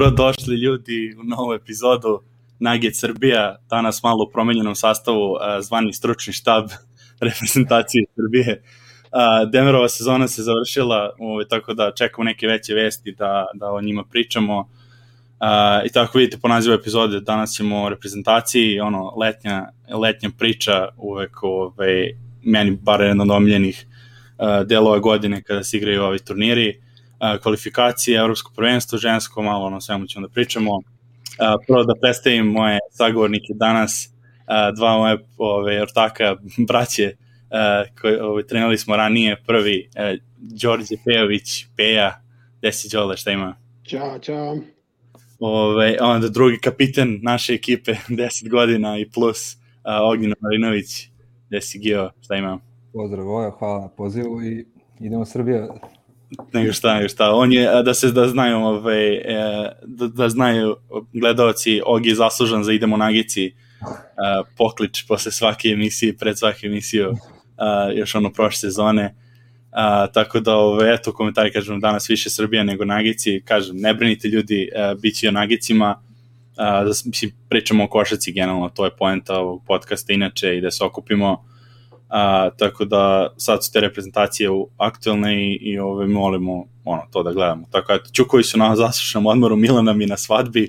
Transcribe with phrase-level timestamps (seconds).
[0.00, 2.20] Dobro došli ljudi u novu epizodu
[2.58, 6.68] Nugget Srbija, danas malo u promenjenom sastavu, zvani stručni štab
[7.26, 8.62] reprezentacije Srbije.
[9.52, 14.04] Demerova sezona se završila, ovaj, tako da čekamo neke veće vesti da, da o njima
[14.10, 14.68] pričamo.
[15.86, 21.42] I tako vidite po nazivu epizode, danas ćemo o reprezentaciji, ono, letnja, letnja priča uvek
[21.42, 23.42] ovaj, meni bar jedan od
[24.66, 26.89] delova godine kada se igraju ovi turniri
[27.42, 30.70] kvalifikacije, evropsko prvenstvo, žensko, malo ono svemu ćemo da pričamo.
[31.66, 34.08] Prvo da predstavim moje sagovornike danas,
[34.76, 36.36] dva moje ove, ortaka,
[36.68, 37.16] braće,
[38.00, 39.88] koji ove, trenali smo ranije, prvi
[40.36, 42.22] Đorđe Pejović, Peja,
[42.58, 43.56] gde si Đole, šta ima?
[43.86, 44.56] Ćao, čao.
[45.38, 51.08] Ove, onda drugi kapiten naše ekipe, 10 godina i plus, Ognjeno Marinović,
[51.48, 52.58] gde si Gio, šta ima?
[52.92, 54.66] Pozdrav Voja, hvala na pozivu i
[55.00, 55.68] idemo Srbija
[56.52, 57.34] nego šta, nego šta.
[57.34, 60.76] On je, da se da znaju, ovaj, e, da, da znaju
[61.12, 63.52] gledalci, Og je zaslužan za Idemo Nagici e,
[64.56, 67.14] poklič posle svake emisije, pred svake emisiju,
[67.94, 69.14] još ono prošle sezone.
[69.72, 74.28] A, tako da, ove, eto, komentari, kažem, danas više Srbija nego Nagici, kažem, ne brinite
[74.28, 76.02] ljudi, a, bit će o Nagicima,
[76.56, 80.70] a, da, mislim, pričamo o košaci generalno, to je poenta ovog podcasta inače i da
[80.70, 81.44] se okupimo,
[82.10, 87.32] A, tako da sad su te reprezentacije aktuelne i, i ove, molimo ono, to da
[87.32, 87.66] gledamo.
[87.70, 90.68] Tako eto, Čukovi su na zaslušnom odmoru, Milana mi na svadbi.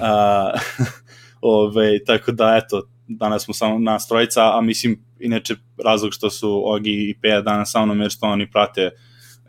[0.00, 0.52] A,
[1.40, 5.54] ove, tako da eto, danas smo samo na strojica, a mislim, inače
[5.84, 8.90] razlog što su Ogi i Peja danas sa mnom, jer što oni prate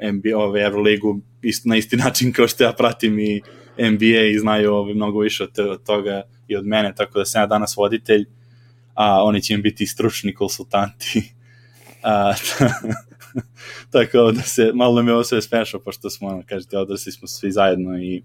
[0.01, 3.41] NBA, ove, Euroligu isto, na isti način kao što ja pratim i
[3.77, 7.41] NBA i znaju ove, mnogo više od, od toga i od mene, tako da sam
[7.41, 8.25] ja danas voditelj
[8.93, 11.33] a oni će im biti stručni konsultanti.
[12.03, 12.33] A,
[13.91, 17.27] tako da se, malo nam je ovo sve smešao, pošto smo, ono, kažete, odrasli smo
[17.27, 18.23] svi zajedno i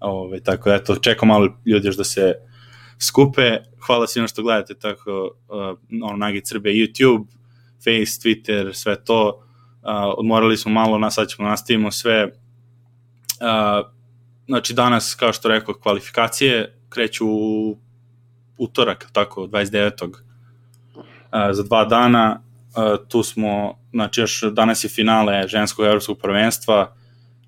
[0.00, 2.34] ove, tako da, eto, čekam malo ljudi još da se
[2.98, 3.56] skupe.
[3.86, 7.26] Hvala svima što gledate tako, uh, ono, Nagi Srbije, YouTube,
[7.78, 9.28] Face, Twitter, sve to.
[9.82, 12.24] Uh, odmorali smo malo, na, sad ćemo nastavimo sve.
[12.24, 12.30] Uh,
[14.46, 17.78] znači, danas, kao što rekao, kvalifikacije kreću u
[18.58, 20.14] utorak, tako, 29.
[21.52, 22.42] za dva dana,
[23.08, 26.96] tu smo, znači još danas je finale ženskog evropskog prvenstva,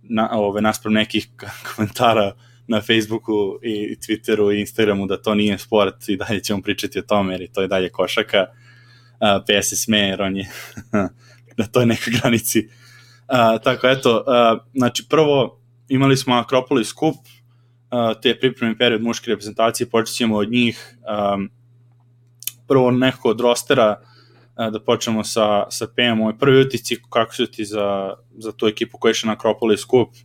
[0.03, 1.29] na, ove, naspram nekih
[1.77, 2.33] komentara
[2.67, 7.03] na Facebooku i Twitteru i Instagramu da to nije sport i dalje ćemo pričati o
[7.03, 8.47] tome jer to je dalje košaka.
[9.19, 10.51] PS se jer on je
[11.59, 12.69] na toj nekoj granici.
[13.29, 17.17] Uh, tako, eto, uh, znači prvo imali smo Akropolis Cup,
[18.23, 20.97] te pripremni period muške reprezentacije, počet ćemo od njih
[21.35, 21.51] um,
[22.69, 24.01] prvo nekako od rostera
[24.57, 28.99] da počnemo sa, sa PM, ovaj prvi utisci kako su ti za, za tu ekipu
[28.99, 30.17] koja je na Akropolis Cup,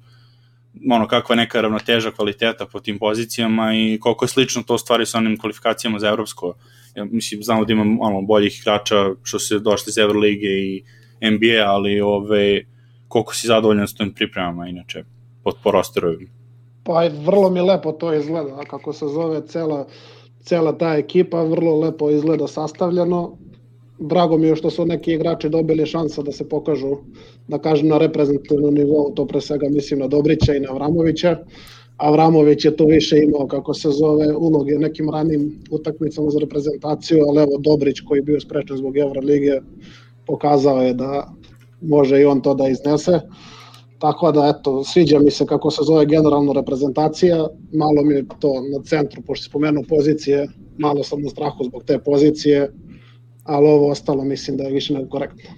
[0.92, 5.18] ono, kakva neka ravnoteža kvaliteta po tim pozicijama i koliko je slično to stvari sa
[5.18, 6.54] onim kvalifikacijama za evropsko.
[6.96, 10.84] Ja, mislim, znamo da imam ono, boljih igrača što se došli iz Evrolige i
[11.22, 12.62] NBA, ali ove,
[13.08, 15.04] koliko si zadovoljan s tim pripremama inače,
[15.44, 16.14] po, po rosteru
[16.84, 19.86] Pa vrlo mi lepo to izgleda, kako se zove cela,
[20.44, 23.38] cela ta ekipa, vrlo lepo izgleda sastavljeno.
[24.00, 26.96] Drago mi je što su neki igrači dobili šansa da se pokažu,
[27.48, 31.38] da kažem, na reprezentativnom nivou, to pre svega mislim na Dobrića i na Avramovića.
[31.98, 37.42] Avramović je to više imao, kako se zove, uloge nekim ranim utakmicama za reprezentaciju, ali
[37.42, 39.62] evo Dobrić koji je bio sprečen zbog Evrolige
[40.26, 41.34] pokazao je da
[41.82, 43.20] može i on to da iznese.
[44.02, 48.54] Tako da, eto, sviđa mi se kako se zove generalno reprezentacija, malo mi je to
[48.78, 52.72] na centru, pošto se spomenu pozicije, malo sam na strahu zbog te pozicije,
[53.44, 55.50] ali ovo ostalo mislim da je više nego korektno.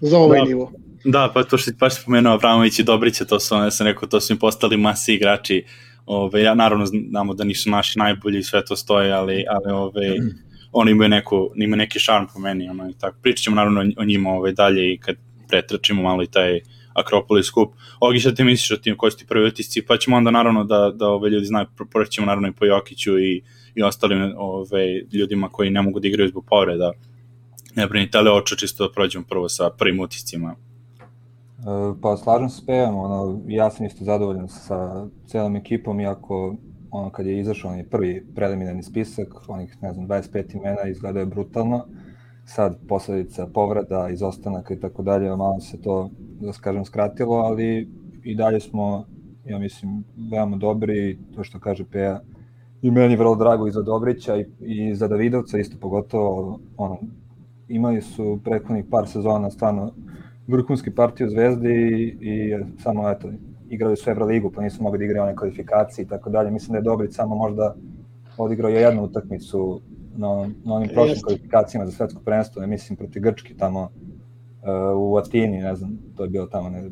[0.00, 0.44] Za ovaj da.
[0.44, 0.72] nivo.
[1.04, 4.08] Da, pa to što ti baš spomenuo Avramović i Dobrića, to su, ja sam rekao,
[4.08, 5.64] to su im postali masi igrači.
[6.06, 10.10] Ove, ja naravno znamo da nisu naši najbolji i sve to stoje, ali, ali ove,
[10.10, 10.30] mm.
[10.72, 12.68] oni imaju, neku, imaju neki šarm po meni.
[12.68, 13.16] Ono, i tako.
[13.22, 15.16] Pričat ćemo naravno o njima ove, dalje i kad
[15.48, 16.60] pretračimo malo i taj
[17.00, 17.74] Akropolis Kup.
[18.00, 20.64] Ogi, šta ti misliš o tim, koji su ti prvi utisci, pa ćemo onda naravno
[20.64, 23.42] da, da ove ljudi znaju, proćemo naravno i po Jokiću i,
[23.74, 26.92] i ostalim ove, ljudima koji ne mogu da igraju zbog povreda.
[27.76, 30.54] Ne brinite, ali očo čisto da prođemo prvo sa prvim utiscima.
[31.58, 31.62] E,
[32.02, 36.56] pa slažem se s Pejem, ono, ja sam isto zadovoljan sa celom ekipom, iako
[36.90, 41.26] ono, kad je izašao onaj prvi preliminarni spisak, onih, ne znam, 25 imena, izgledao je
[41.26, 41.86] brutalno
[42.50, 46.10] sad posledica povreda, izostanaka i tako dalje, malo se to,
[46.40, 47.88] da skažem, skratilo, ali
[48.24, 49.06] i dalje smo,
[49.44, 52.20] ja mislim, veoma dobri, to što kaže Peja,
[52.82, 56.98] i meni vrlo drago i za Dobrića i, i za Davidovca isto pogotovo, ono,
[57.68, 59.92] imali su prethodnih par sezona stvarno
[60.46, 63.28] vrhunski partiju Zvezde i, i samo eto,
[63.68, 66.50] igrali su Euroligu, pa nisu mogli da igraju one kvalifikacije i tako dalje.
[66.50, 67.74] Mislim da je Dobrić samo možda
[68.36, 69.80] odigrao je jednu utakmicu
[70.16, 71.24] na, na onim prošlim Jest.
[71.24, 76.22] kvalifikacijama za svetsko prvenstvo, ne mislim protiv Grčki tamo uh, u Atini, ne znam, to
[76.22, 76.90] je bilo tamo ne,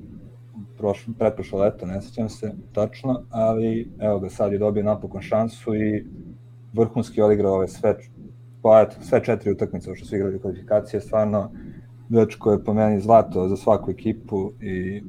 [0.79, 5.75] prošlo, pretprošlo leto, ne sećam se tačno, ali evo ga sad je dobio napokon šansu
[5.75, 6.06] i
[6.73, 7.97] vrhunski odigrao ove sve,
[8.62, 11.50] pa eto, sve četiri utakmice što su igrali kvalifikacije, stvarno
[12.09, 15.03] dečko je po meni zlato za svaku ekipu i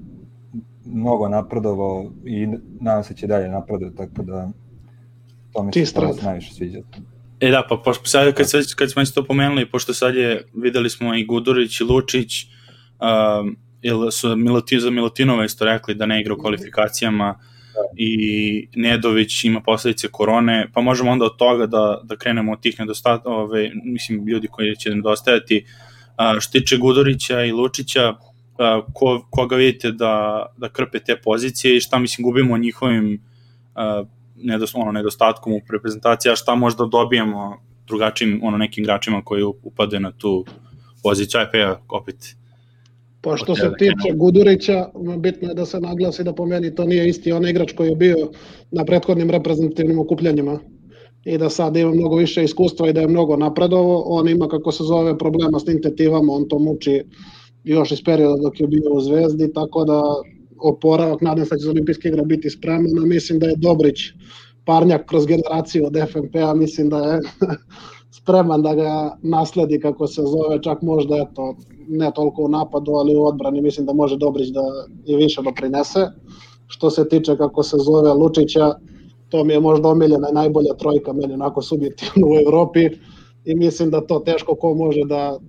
[0.85, 2.47] mnogo napredovao i
[2.79, 4.49] nadam se će dalje napredovati, tako da
[5.53, 6.79] to mi se najviše sviđa.
[7.39, 10.89] E da, pa pošto sad kad, sad, kad smo to pomenuli, pošto sad je, videli
[10.89, 12.45] smo i Gudurić i Lučić,
[12.99, 17.39] um, ili su Milutin, za Milutinova isto rekli da ne igra u kvalifikacijama
[17.97, 22.79] i Nedović ima posledice korone, pa možemo onda od toga da, da krenemo od tih
[22.79, 25.65] nedostata, ove, mislim, ljudi koji će nedostajati.
[26.17, 28.13] A, što tiče Gudurića i Lučića,
[28.57, 33.21] a, ko, koga vidite da, da krpe te pozicije i šta, mislim, gubimo njihovim
[33.75, 34.03] a,
[34.43, 37.57] nedost, ono, nedostatkom u reprezentaciji, a šta možda dobijemo
[37.87, 40.45] drugačijim, ono, nekim igračima koji upade na tu
[41.03, 41.39] poziciju.
[41.39, 42.15] Aj, pa ja, opet,
[43.21, 47.09] Pa što se tiče Gudurića, bitno je da se naglasi da po meni to nije
[47.09, 48.29] isti on igrač koji je bio
[48.71, 50.59] na prethodnim reprezentativnim okupljanjima
[51.25, 54.03] i da sad ima mnogo više iskustva i da je mnogo napredovo.
[54.05, 57.03] On ima, kako se zove, problema s intetivama, on to muči
[57.63, 60.01] još iz perioda dok je bio u Zvezdi, tako da
[60.61, 63.99] oporavak, nadam se da će za olimpijske igre biti spreman, a mislim da je Dobrić
[64.65, 67.19] parnjak kroz generaciju od FNP-a, mislim da je
[68.19, 71.55] spreman da ga nasledi kako se zove, čak možda eto,
[71.87, 74.61] ne toliko u napadu, ali u odbrani mislim da može Dobrić da
[75.05, 76.07] i više doprinese.
[76.67, 78.75] Što se tiče kako se zove Lučića,
[79.29, 82.89] to mi je možda omiljena najbolja trojka meni onako subjektivno u Evropi
[83.45, 85.39] i mislim da to teško ko može da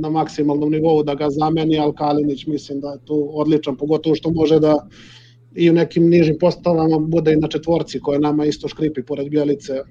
[0.00, 4.30] na maksimalnom nivou da ga zameni, ali Kalinić mislim da je tu odličan, pogotovo što
[4.30, 4.86] može da
[5.54, 9.82] i u nekim nižim postavama bude i na četvorci koje nama isto škripi pored Bjelice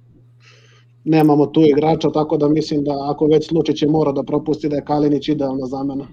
[1.03, 4.75] nemamo tu igrača, tako da mislim da ako već Lučić je mora da propusti da
[4.75, 6.07] je Kalinić idealna zamena.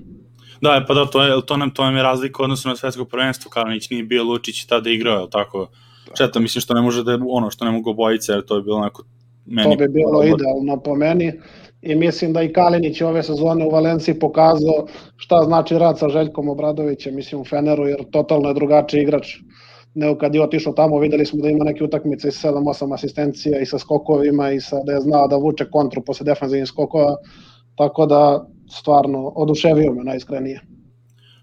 [0.61, 3.51] Da, pa da, to, je, to, nam, to nam je razlika odnosno na svetsko prvenstvo,
[3.51, 5.69] Kalinić nije bio Lučić i tada igrao, je tako?
[6.17, 8.63] Četa, mislim što ne može da je ono što ne mogu bojice, jer to je
[8.63, 9.05] bilo onako
[9.47, 9.71] meni...
[9.71, 11.33] To bi bilo idealno po meni
[11.83, 14.87] i mislim da i Kalinić ove sezone u Valenciji pokazao
[15.17, 19.37] šta znači rad sa Željkom Obradovićem, mislim u Feneru, jer totalno je drugačiji igrač
[19.95, 23.67] nego kad je otišao tamo, videli smo da ima neke utakmice i 7-8 asistencija i
[23.67, 27.17] sa skokovima i sa, da je znao da vuče kontru posle defensivnih skokova,
[27.77, 30.61] tako da stvarno oduševio me najiskrenije.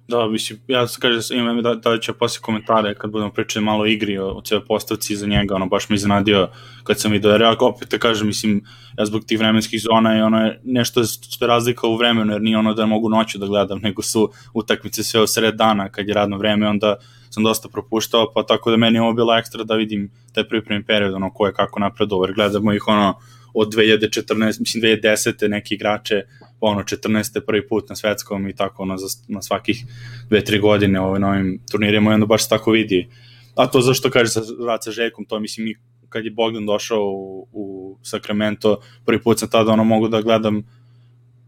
[0.07, 3.83] Da, mislim, ja se kažem, imam da, da će posle komentare kad budemo pričali malo
[3.83, 6.49] o igri, o, o cijel postavci za njega, ono, baš me iznenadio
[6.83, 8.63] kad sam vidio, jer ja opet te kažem, mislim,
[8.97, 12.41] ja zbog tih vremenskih zona i ono je nešto što je razlika u vremenu, jer
[12.41, 16.07] nije ono da mogu noću da gledam, nego su utakmice sve u sred dana, kad
[16.07, 16.95] je radno vreme, onda
[17.29, 20.85] sam dosta propuštao, pa tako da meni je ovo bilo ekstra da vidim taj pripremni
[20.85, 23.19] period, ono, ko je kako napredo, jer gledamo ih, ono,
[23.53, 25.47] od 2014, mislim 2010.
[25.47, 26.23] neki igrače,
[26.59, 27.41] ono 14.
[27.45, 29.85] prvi put na svetskom i tako ono, za, na svakih
[30.29, 33.09] 2-3 godine ovaj, na ovim turnirima i onda baš se tako vidi.
[33.55, 35.75] A to zašto kaže sa rad sa Željkom, to mislim mi
[36.09, 40.63] kad je Bogdan došao u, u Sacramento, prvi put sam tada ono mogu da gledam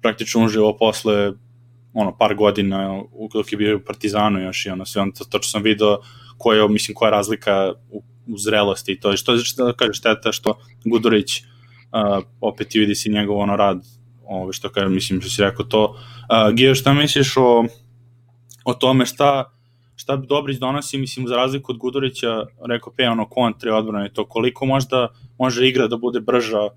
[0.02, 1.32] praktično uživo posle
[1.94, 3.02] ono par godina
[3.34, 5.98] dok je bio u Partizanu još i ono sve on to, to što sam video
[6.38, 10.32] koja mislim koja je razlika u, u zrelosti i to što što da kaže šteta
[10.32, 13.84] što Gudurić uh, opet vidi se njegov ono rad
[14.30, 15.84] ovo što kažem, mislim što si rekao to.
[15.86, 17.66] Uh, Gio, šta misliš o,
[18.66, 19.52] o tome šta,
[19.96, 24.66] šta Dobrić donosi, mislim, za razliku od Gudurića, rekao pe, ono, kontre, odbrane, to koliko
[24.66, 25.08] možda
[25.38, 26.70] može igra da bude brža,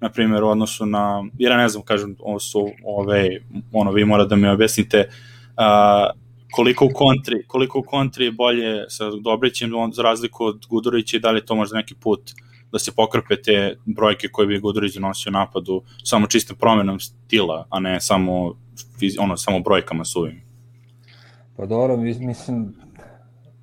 [0.00, 3.28] na primjer, u odnosu na, jer ja ne znam, kažem, ovo su, ove,
[3.72, 6.20] ono, vi mora da mi objasnite, uh,
[6.52, 11.20] koliko u kontri, koliko u kontri je bolje sa Dobrićem za razliku od Gudurića i
[11.20, 14.94] da li to možda neki put uh, da se pokrpe te brojke koje bi Gudurić
[14.94, 18.54] donosio napadu samo čistom promenom stila, a ne samo,
[19.18, 20.42] ono, samo brojkama suvim.
[21.56, 22.74] Pa dobro, mislim,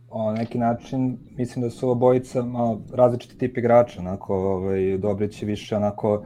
[0.10, 5.46] o neki način, mislim da su obojica malo različiti tip igrača, onako, ovaj, Dobrić je
[5.46, 6.26] više onako,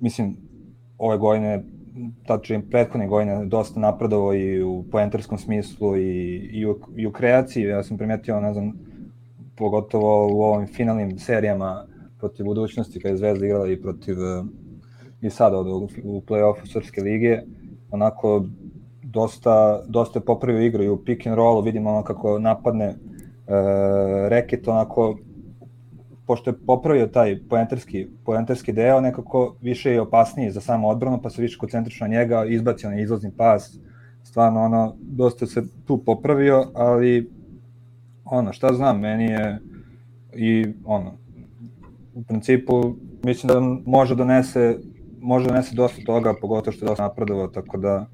[0.00, 0.36] mislim,
[0.98, 1.62] ove godine,
[2.26, 7.62] tačno prethodne godine dosta napredovo i u poenterskom smislu i, i, u, i u kreaciji,
[7.62, 8.72] ja sam primetio, ne znam,
[9.56, 11.86] pogotovo u ovim finalnim serijama
[12.22, 14.44] protiv budućnosti kada je Zvezda igrala i protiv e,
[15.20, 15.66] i sada od,
[16.04, 17.40] u play-offu Srpske lige,
[17.90, 18.44] onako
[19.02, 22.94] dosta, dosta je popravio igru i u pick and rollu vidimo ono kako napadne e,
[24.28, 25.18] reket, onako
[26.26, 31.30] pošto je popravio taj poenterski, poenterski deo, nekako više je opasniji za samo odbranu, pa
[31.30, 33.78] se više koncentrično na njega, izbacio na izlazni pas,
[34.22, 37.30] stvarno ono, dosta se tu popravio, ali
[38.24, 39.58] ono, šta znam, meni je
[40.36, 41.21] i ono,
[42.14, 44.78] u principu mislim da može donese
[45.20, 48.06] može donese dosta toga, pogotovo što je dosta napredovao, tako da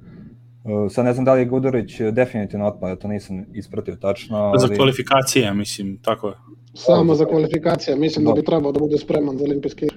[0.65, 4.37] uh, sad ne znam da li je Gudurić definitivno otpada, to nisam ispratio tačno.
[4.37, 4.59] Ali...
[4.61, 6.35] Za kvalifikacije, mislim, tako je.
[6.75, 9.89] Samo za kvalifikacije, mislim da bi trebao da bude spreman za olimpijski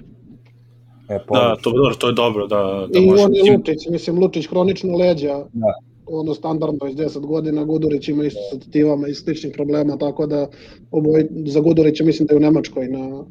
[1.08, 2.46] E, da, to, dobro, to je dobro.
[2.46, 3.24] Da, da I može...
[3.24, 5.74] on je Lučić, mislim, Lučić hronično leđa, da.
[6.06, 10.48] ono standardno iz 10 godina, Gudurić ima isto sa tetivama i sličnih problema, tako da
[10.90, 13.24] oboj, za Gudurića mislim da je u Nemačkoj na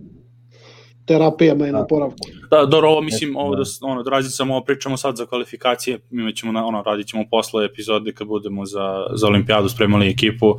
[1.06, 1.86] terapijama i na da.
[1.88, 2.28] poravku.
[2.52, 6.00] Da, dobro, ovo mislim, ovo da, ono, da razim samo ovo pričamo sad za kvalifikacije,
[6.10, 10.56] mi ćemo, na, ono, radit ćemo posle epizode kad budemo za, za olimpijadu spremali ekipu,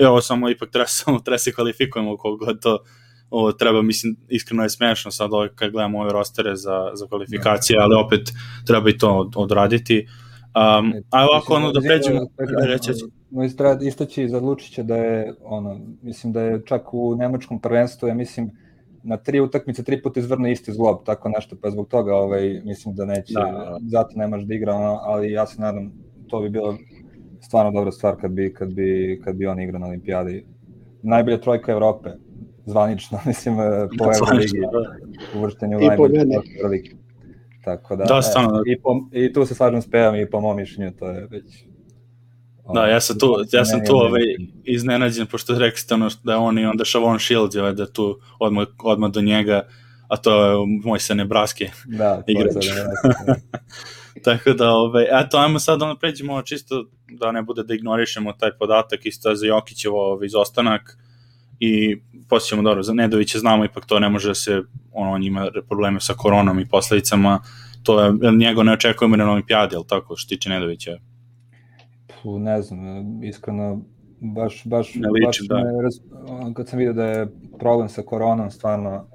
[0.00, 2.78] i ovo samo ipak treba, samo treba se kvalifikujemo koliko god to
[3.30, 7.78] ovo treba, mislim, iskreno je smešno sad ovo, kad gledamo ove rostere za, za kvalifikacije,
[7.80, 8.20] ali opet
[8.66, 10.06] treba i to od, odraditi.
[10.54, 12.20] Um, a ovako ono da pređemo,
[12.60, 12.92] da reći
[13.86, 18.50] istaći za Lučića da je, ono, mislim da je čak u nemačkom prvenstvu, ja mislim,
[19.04, 22.94] na tri utakmice tri puta izvrne isti zglob, tako nešto, pa zbog toga ovaj, mislim
[22.94, 23.78] da neće, da, da.
[23.86, 25.92] zato nemaš da igra, ono, ali ja se nadam,
[26.28, 26.76] to bi bilo
[27.40, 30.46] stvarno dobra stvar kad bi, kad bi, kad bi on igrao na olimpijadi.
[31.02, 32.10] Najbolja trojka Evrope,
[32.66, 35.38] zvanično, mislim, e, po Euroligi, da.
[35.38, 36.14] uvrštenju u najbolju
[36.58, 36.96] Euroligi.
[37.64, 38.58] Tako da, da stvarno.
[38.58, 41.26] E, i, po, I tu se slažem s Pevom i po mom mišljenju, to je
[41.30, 41.66] već
[42.72, 44.22] Da, ja sam tu, ja sam tu ovaj,
[44.64, 48.20] iznenađen, pošto rekli ste ono da je on i onda Shavon Shields, ovaj, da tu
[48.40, 49.68] odmah, odmah do njega,
[50.08, 52.54] a to je moj se Nebraske da, igrač.
[52.54, 53.34] Da,
[54.24, 58.50] Tako da, ovaj, eto, ajmo sad da pređemo čisto da ne bude da ignorišemo taj
[58.58, 60.98] podatak isto za Jokićevo ovaj, izostanak
[61.60, 61.96] i
[62.28, 66.00] posjećamo dobro, za Nedovića znamo ipak to ne može da se, ono, on ima probleme
[66.00, 67.40] sa koronom i posledicama,
[67.82, 70.98] to je, njego ne očekujemo na olimpijadi, ali tako, što tiče Nedovića?
[72.24, 73.80] Puh, ne znam, iskreno,
[74.20, 75.56] baš, baš, ne liči, baš da.
[76.44, 77.26] Me, kad sam vidio da je
[77.58, 79.06] problem sa koronom, stvarno,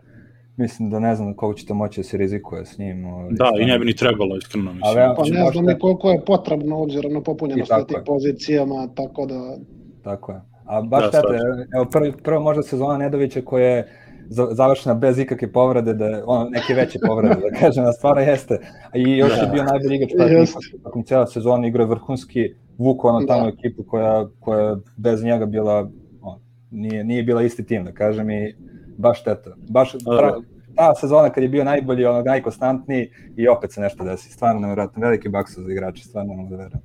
[0.58, 3.06] mislim da ne znam koliko će to moći da se rizikuje s njim.
[3.06, 3.60] Ovaj, da, stvarno.
[3.60, 4.74] i ne bi ni trebalo, iskreno.
[4.74, 4.84] Mislim.
[4.86, 9.26] Ali, pa ne znam ni koliko je potrebno obzirom na popunjenost na tih pozicijama, tako
[9.26, 9.58] da...
[10.04, 10.42] Tako je.
[10.66, 11.38] A baš da, tate,
[11.76, 13.88] evo prvi, prvo možda sezona Nedovića koja je
[14.30, 18.60] završena bez ikakve povrede, da ono, neke veće povrede, da kažem, da stvarno jeste.
[18.94, 19.42] I još da.
[19.42, 20.50] je bio najbolji igrač
[20.84, 23.50] tokom cijela sezona, igrao vrhunski, vuku ono tamo da.
[23.50, 25.90] ekipu koja, koja bez njega bila,
[26.22, 26.40] on,
[26.72, 28.56] nije, nije bila isti tim, da kažem, i
[28.98, 29.56] baš šteta.
[29.70, 30.36] Baš, pra,
[30.76, 34.32] ta sezona kad je bio najbolji, ono, najkonstantniji i opet se nešto desi.
[34.32, 36.82] Stvarno nevjerojatno, veliki baksu za igrače, stvarno ne mogu da verujem.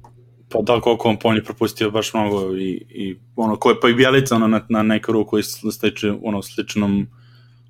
[0.52, 3.88] Pa da, koliko on, on je propustio baš mnogo i, i ono, ko je pa
[3.88, 7.06] i Bjelica ono, na, na neku ruku sliče, ono, sličnom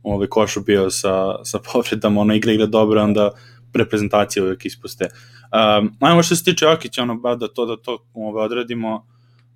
[0.02, 3.30] ovaj, košu bio sa, sa povredama, ono, igra igra dobro, onda
[3.74, 5.08] reprezentacije uvek ispuste.
[5.54, 9.06] Um, ajmo što se tiče Jokića, ono, ba, da to, da to ovaj, odradimo,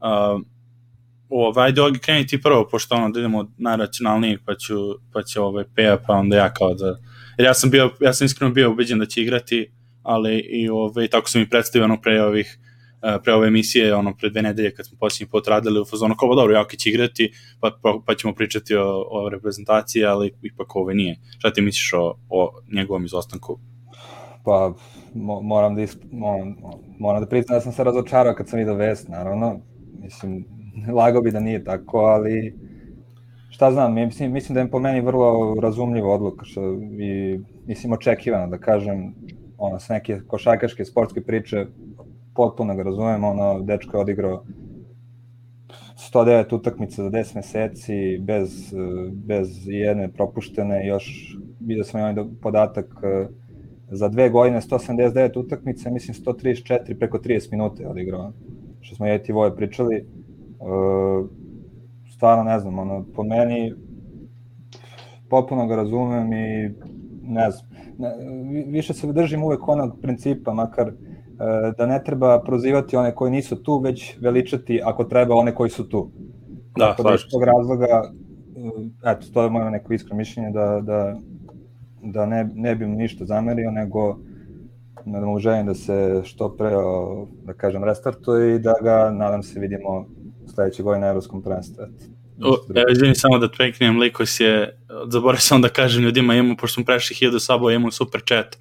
[0.00, 0.44] um,
[1.28, 4.74] ovaj, ajde Ogi kreni ti prvo, pošto ono, da idemo najracionalnije, pa ću,
[5.12, 6.98] pa će ovaj, Peja, pa onda ja kao da,
[7.38, 11.08] jer ja sam bio, ja sam iskreno bio ubeđen da će igrati, ali i ovaj,
[11.08, 12.58] tako sam i predstavio ono pre ovih
[13.02, 16.16] E, pre ove emisije, ono, pre dve nedelje kad smo posljednji put radili u fazonu,
[16.16, 20.94] kao dobro, Jokić igrati, pa, pa, pa ćemo pričati o, o reprezentaciji, ali ipak ove
[20.94, 21.16] nije.
[21.38, 23.60] Šta ti misliš o, o njegovom izostanku?
[24.48, 24.72] Pa,
[25.14, 26.02] mo, moram da, isp,
[26.98, 29.60] moram, da priznam da sam se razočarao kad sam vidio vest, naravno.
[30.02, 30.44] Mislim,
[30.98, 32.54] lagao bi da nije tako, ali
[33.50, 38.46] šta znam, mislim, mislim da je po meni vrlo razumljiva odluka što, i mislim očekivano
[38.46, 39.14] da kažem
[39.58, 41.66] ono, sa neke košarkaške sportske priče
[42.34, 44.44] potpuno ga razumem, ono, dečko je odigrao
[46.12, 48.74] 109 utakmica za 10 meseci, bez,
[49.12, 52.86] bez jedne propuštene, još vidio sam ovaj podatak
[53.90, 58.32] za dve godine 179 utakmice, mislim 134 preko 30 minuta je odigrao,
[58.80, 60.06] što smo je ti Voje pričali.
[62.14, 63.74] Stvarno ne znam, ono, po meni
[65.28, 66.70] potpuno ga razumem i
[67.22, 68.14] ne znam, ne,
[68.66, 70.92] više se držim uvek onog principa, makar
[71.40, 75.70] E, da ne treba prozivati one koji nisu tu, već veličati ako treba one koji
[75.70, 76.10] su tu.
[76.76, 77.86] Da, Tako da iz tog razloga,
[79.04, 81.16] e, eto, to je moje neko iskreno mišljenje, da, da,
[82.02, 84.18] da ne, ne bi mu ništa zamerio, nego
[85.04, 86.70] da mu želim da se što pre,
[87.44, 90.06] da kažem, restartuje i da ga, nadam se, vidimo
[90.54, 91.84] sledeće godine na Evropskom prvenstvu.
[92.74, 94.78] Evo, izvini samo da preknem, Likos je,
[95.10, 98.56] zaboravio sam da kažem ljudima, imamo, pošto smo prešli 1000 sabova, imamo super chat.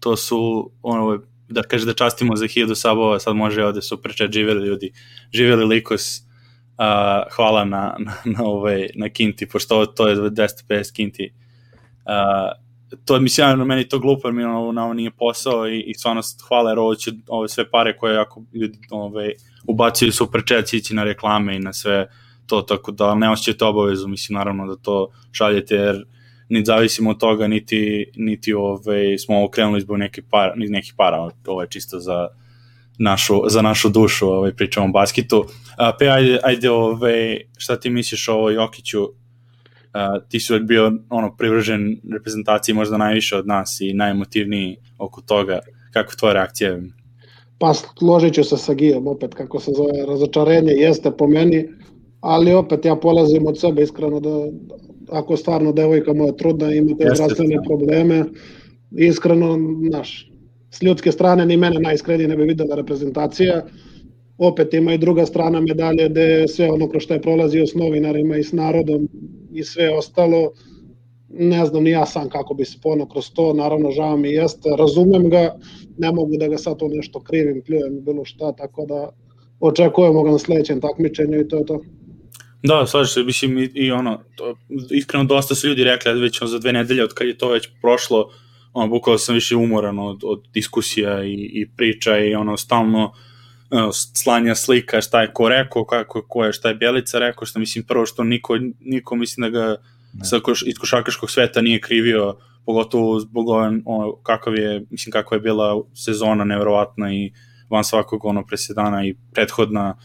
[0.00, 4.30] To su, ono, da kaže da častimo za 1000 sabova, sad može ovde super chat,
[4.30, 4.92] živeli ljudi,
[5.32, 11.32] živeli Likos, uh, hvala na, na, na, ovaj, na Kinti, pošto to je 250 Kinti.
[13.04, 16.70] To mi na meni to glupo, mi ono, ovo nije posao i, i stvarno hvala
[16.70, 19.32] jer ovo će ove sve pare koje ako ljudi ovaj,
[19.66, 22.08] ubacuju super chat ići na reklame i na sve
[22.46, 26.04] to, tako da ne osjećate obavezu, mislim naravno da to šaljete, jer
[26.48, 31.62] niti zavisimo od toga, niti, niti ove, smo okrenuli zbog neke para, nekih para, ovo
[31.62, 32.28] je čisto za,
[32.98, 35.44] našu, za našu dušu, ovaj, pričamo o basketu.
[35.76, 39.08] A, pe, ajde, ajde ovaj, šta ti misliš o Jokiću?
[39.94, 45.20] A, ti si uvek bio ono, privržen reprezentaciji možda najviše od nas i najemotivniji oko
[45.20, 45.58] toga.
[45.92, 46.78] Kako tvoja reakcija?
[47.58, 51.68] Pa složit ću se sa Gijom, opet kako se zove, razočarenje jeste po meni,
[52.20, 54.30] ali opet ja polazim od sebe iskreno da
[55.10, 58.24] ako stvarno devojka moja trudna ima te zdravstvene probleme,
[58.90, 59.56] iskreno,
[59.90, 60.30] naš,
[60.70, 63.62] s ljudske strane ni mene najiskrenije ne bi videla reprezentacija.
[64.38, 68.36] Opet ima i druga strana medalje gde sve ono kroz što je prolazio s novinarima
[68.36, 69.08] i s narodom
[69.52, 70.52] i sve ostalo,
[71.28, 74.70] ne znam ni ja sam kako bi se ponao kroz to, naravno žao mi jeste,
[74.78, 75.56] razumem ga,
[75.98, 79.10] ne mogu da ga sad to nešto krivim, pljujem bilo šta, tako da
[79.60, 81.80] očekujemo ga na sledećem takmičenju i to je to.
[82.62, 84.56] Da, slažem se, mislim i, i ono, to,
[84.90, 88.30] iskreno dosta su ljudi rekli već za dve nedelje od kad je to već prošlo,
[88.72, 93.12] ono, bukvalo sam više umoran od, od diskusija i, i priča i ono, stalno
[93.92, 97.84] slanja slika šta je ko rekao, kako, ko je, šta je Bjelica rekao, što mislim
[97.84, 99.76] prvo što niko, niko mislim da ga
[100.12, 100.24] ne.
[100.24, 105.34] sa koš, iz košarkaškog sveta nije krivio, pogotovo zbog on, ono, kakav je, mislim kako
[105.34, 107.32] je bila sezona nevrovatna i
[107.70, 109.98] van svakog ono presedana i prethodna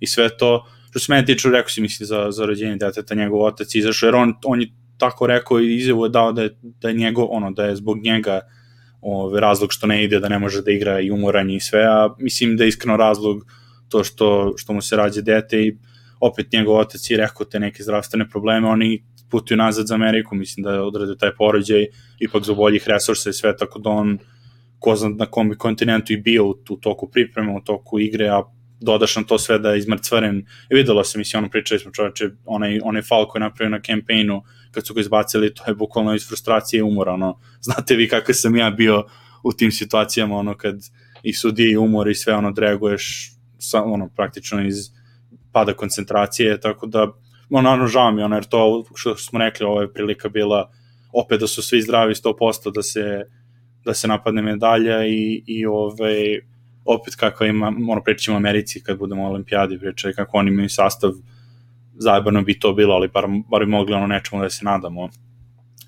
[0.00, 0.66] i sve to.
[0.90, 4.14] Što se mene tiče, rekao si mislim za, za rođenje deteta, njegov otac izašao, jer
[4.14, 7.50] on, on je tako rekao i izjavu je dao da je, da je njegov, ono,
[7.50, 8.40] da je zbog njega
[9.06, 12.14] ove, razlog što ne ide, da ne može da igra i umoranje i sve, a
[12.18, 13.46] mislim da je iskreno razlog
[13.88, 15.76] to što, što mu se rađe dete i
[16.20, 20.64] opet njegov otac je rekao te neke zdravstvene probleme, oni putuju nazad za Ameriku, mislim
[20.64, 21.86] da je odradio taj porođaj,
[22.18, 24.18] ipak za boljih resursa i sve, tako da on
[24.78, 28.42] ko zna na kom kontinentu i bio u, u toku pripreme, u toku igre, a
[28.80, 30.38] dodaš na to sve da je izmrcvaren.
[30.70, 33.80] I videlo se, mislim, ono pričali smo čoveče, onaj, onaj fal koji je napravio na
[33.82, 38.08] kampejnu, kad su ga izbacili, to je bukvalno iz frustracije i umora, ono, znate vi
[38.08, 39.04] kako sam ja bio
[39.42, 40.76] u tim situacijama, ono, kad
[41.22, 44.76] i sudije i umor i sve, ono, dreguješ, sa, ono, praktično iz
[45.52, 47.12] pada koncentracije, tako da,
[47.50, 50.70] ono, ono, žao mi, ono, jer to, što smo rekli, ovo je prilika bila,
[51.12, 53.24] opet da su svi zdravi 100%, da se,
[53.84, 56.40] da se napadne medalja i, i ovaj,
[56.84, 60.68] opet kako ima, ono pričamo o Americi kad budemo u olimpijadi, pričali kako oni imaju
[60.68, 61.12] sastav,
[61.98, 65.08] zajebano bi to bilo, ali bar, bar bi mogli ono nečemu da se nadamo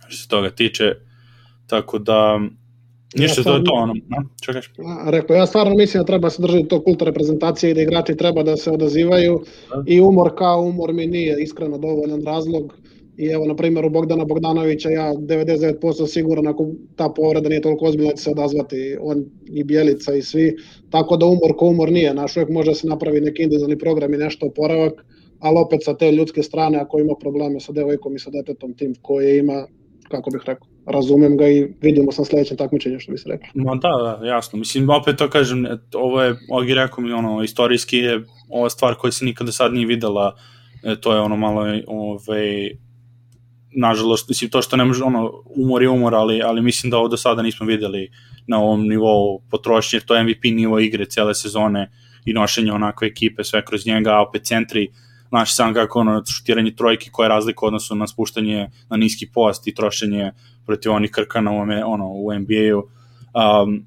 [0.08, 0.94] što se toga tiče,
[1.66, 2.40] tako da
[3.14, 4.72] Ništa, ja to je to, ono, no, čekaš?
[5.06, 8.42] Rekao, ja stvarno mislim da treba se držati to kulta reprezentacije i da igrači treba
[8.42, 9.40] da se odazivaju
[9.70, 9.82] da.
[9.86, 12.74] i umor kao umor mi nije iskreno dovoljan razlog
[13.18, 16.66] I evo, na primjer, u Bogdana Bogdanovića ja 99% siguran ako
[16.96, 20.56] ta povreda nije toliko ozbiljna da će se odazvati on i Bjelica i svi.
[20.90, 22.14] Tako da umor ko umor nije.
[22.14, 25.04] Naš uvijek može da se napravi neki individualni program i nešto oporavak,
[25.40, 28.94] ali opet sa te ljudske strane ako ima probleme sa devojkom i sa detetom tim
[29.03, 29.66] koje ima,
[30.09, 33.48] kako bih rekao, razumem ga i vidimo sa sledećem takmičenju što bi se rekao.
[33.55, 34.59] Ma da, da, jasno.
[34.59, 39.12] Mislim, opet to kažem, ovo je, Ogi rekao mi, ono, istorijski je ova stvar koja
[39.12, 40.37] se nikada sad nije videla,
[40.85, 42.70] e, to je ono malo, ovaj,
[43.77, 47.09] nažalost, mislim, to što ne može, ono, umor je umor, ali, ali mislim da ovo
[47.09, 48.11] do sada nismo videli
[48.46, 51.90] na ovom nivou potrošnje, to je MVP nivo igre cele sezone
[52.24, 54.88] i nošenje onakve ekipe, sve kroz njega, a opet centri,
[55.28, 59.66] znaš sam kako ono, šutiranje trojke koja je razlika odnosno na spuštanje na niski post
[59.66, 60.32] i trošenje
[60.66, 62.78] protiv onih krkana u, ono, u NBA-u.
[62.78, 63.86] Um,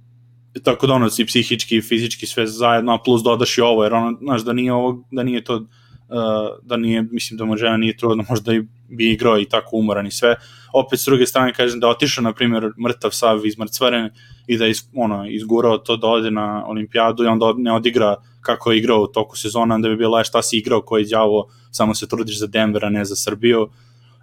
[0.63, 3.93] tako da ono, i psihički i fizički sve zajedno, a plus dodaš i ovo, jer
[3.93, 5.65] ono, znaš, da nije ovo, da nije to
[6.11, 6.17] Uh,
[6.63, 10.07] da nije, mislim da mu žena nije trudna, možda i bi igrao i tako umoran
[10.07, 10.35] i sve.
[10.73, 14.09] Opet s druge strane kažem da otišao, na primjer, mrtav sav iz mrcvaren
[14.47, 18.71] i da je ono, izgurao to da ode na olimpijadu i onda ne odigra kako
[18.71, 22.07] je igrao u toku sezona, onda bi bila šta si igrao, koji đavo, samo se
[22.07, 23.69] trudiš za Denver, a ne za Srbiju.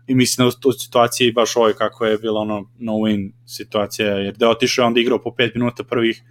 [0.06, 4.36] I mislim da u toj situaciji baš ovo kako je bila ono no-win situacija, jer
[4.36, 6.22] da je otišao onda igrao po 5 minuta prvih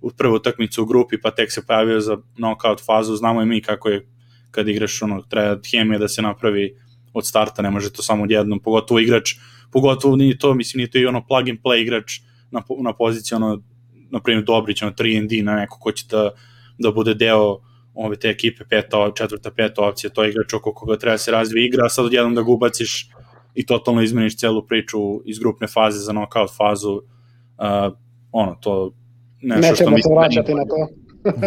[0.00, 3.60] u prvu utakmicu u grupi, pa tek se pojavio za knockout fazu, znamo i mi
[3.60, 4.06] kako je
[4.50, 6.76] kad igraš, ono, treba hemija da se napravi
[7.12, 9.34] od starta, ne može to samo odjednom, pogotovo igrač,
[9.72, 12.20] pogotovo nije to, mislim, nije to i ono plug and play igrač
[12.50, 13.62] na, na poziciji, ono,
[14.10, 16.30] na primjer Dobrić, ono 3 na neko ko će da,
[16.78, 17.58] da bude deo
[17.94, 21.30] ove te ekipe, peta, četvrta, peta opcija, to je igrač oko koga treba da se
[21.30, 23.08] razvije igra, a sad odjednom da ga ubaciš
[23.54, 27.92] i totalno izmeniš celu priču iz grupne faze za knockout fazu, uh,
[28.32, 28.94] ono, to
[29.40, 30.02] nešto Nećemo što mi...
[30.02, 30.88] se vraćati na to.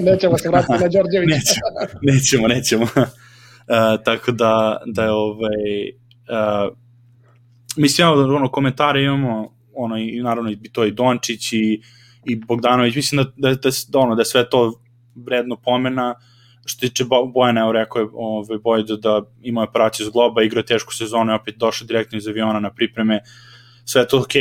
[0.02, 1.54] nećemo se vratiti na Đorđevića.
[2.12, 2.84] nećemo, nećemo, nećemo.
[2.84, 5.60] Uh, tako da, da je ovaj...
[6.30, 6.78] Uh,
[7.78, 11.82] mislim, ono, komentare imamo, ono, i naravno, i to i Dončić i,
[12.26, 14.82] i Bogdanović, mislim da, da, da, da, ono, da sve to
[15.26, 16.16] vredno pomena,
[16.66, 20.94] što tiče Bojana, evo rekao je ovaj, Bojdo da ima operaciju s globa, igra tešku
[20.94, 23.20] sezonu, opet došao direktno iz aviona na pripreme,
[23.86, 24.34] sve to ok,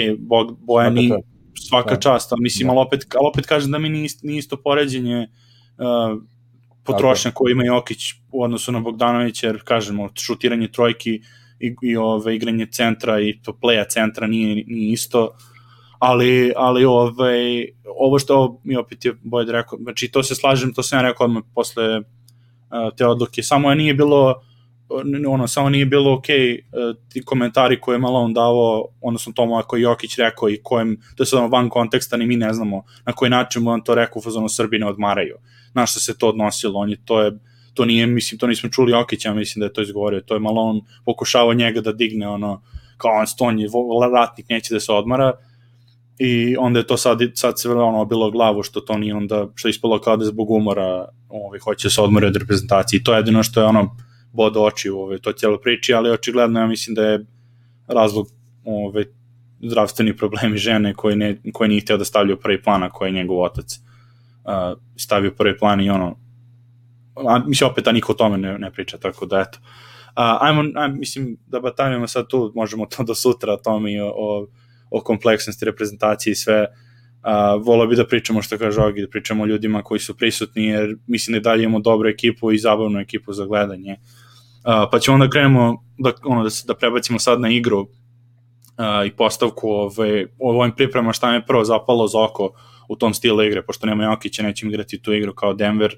[0.59, 1.13] Bojan i
[1.69, 2.01] svaka da.
[2.01, 2.73] čast, ali mislim, da.
[2.73, 5.29] ali opet, ali opet kažem da mi nije isto, nije isto poređenje
[5.79, 6.23] uh,
[6.85, 11.21] potrošnja koje ima Jokić u odnosu na Bogdanovića, jer kažemo, šutiranje trojki
[11.61, 15.37] i, i ove, igranje centra i to playa centra nije, nije isto,
[15.99, 17.67] ali, ali ovaj,
[17.99, 21.25] ovo što mi opet je Bojed rekao, znači to se slažem, to sam ja rekao
[21.25, 22.05] odmah posle uh,
[22.97, 24.35] te odluke, samo je nije bilo
[25.29, 29.57] ono, samo nije bilo ok uh, ti komentari koje je malo on davao, odnosno tomu
[29.57, 32.85] ako je Jokić rekao i kojem, to je sad van konteksta, ni mi ne znamo
[33.07, 35.37] na koji način mu on to rekao u fazonu Srbi ne odmaraju.
[35.75, 37.39] Na što se to odnosilo, on je, to je,
[37.75, 40.63] to nije, mislim, to nismo čuli Jokića, mislim da je to izgovorio, to je malo
[40.63, 42.63] on pokušavao njega da digne, ono,
[42.97, 43.67] kao on stonji,
[44.13, 45.33] ratnik neće da se odmara,
[46.19, 49.69] i onda je to sad, sad se ono bilo glavu što to nije onda, što
[49.69, 53.13] je ispalo kao da zbog umora ovaj, hoće da se odmori od reprezentacije i to
[53.13, 53.97] je jedino što je ono
[54.33, 57.27] bod oči u ovaj, to cijelo priči, ali očigledno ja mislim da je
[57.87, 58.27] razlog
[58.65, 59.05] ovaj,
[59.61, 63.09] zdravstveni problemi žene koji, ne, koji nije htio da stavlja u prvi plan, a koji
[63.09, 63.79] je njegov otac
[64.45, 66.17] uh, stavio u prvi plan i ono,
[67.17, 69.59] a, mislim opet, a niko o tome ne, ne priča, tako da eto.
[69.59, 74.01] Uh, ajmo, ajmo, mislim, da batanjamo sad tu, možemo to do sutra o tome i
[74.01, 74.47] o, o
[74.91, 79.43] o kompleksnosti reprezentacije i sve, uh, volao bi da pričamo što kaže Ogi, da pričamo
[79.43, 83.33] o ljudima koji su prisutni, jer mislim da dalje imamo dobru ekipu i zabavnu ekipu
[83.33, 83.93] za gledanje.
[83.93, 89.07] Uh, pa ćemo onda krenemo da, ono, da, se, da prebacimo sad na igru uh,
[89.07, 92.53] i postavku ove, o ovim pripremama šta me prvo zapalo za oko
[92.89, 95.95] u tom stilu igre, pošto nema Jokića, nećemo igrati tu igru kao Denver.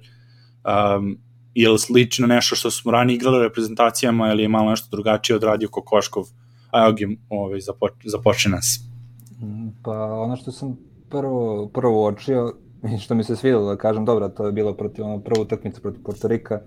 [0.64, 1.18] Um,
[1.54, 5.68] je li slično nešto što smo ranije igrali reprezentacijama ili je malo nešto drugačije odradio
[5.68, 6.24] Kokoškov
[6.72, 8.80] a evo gi, ovaj, započ, započne nas.
[9.82, 10.76] Pa ono što sam
[11.08, 12.52] prvo, prvo uočio,
[13.02, 16.02] što mi se svidelo da kažem, dobro, to je bilo protiv ono prvu utakmicu protiv
[16.02, 16.60] Portorika,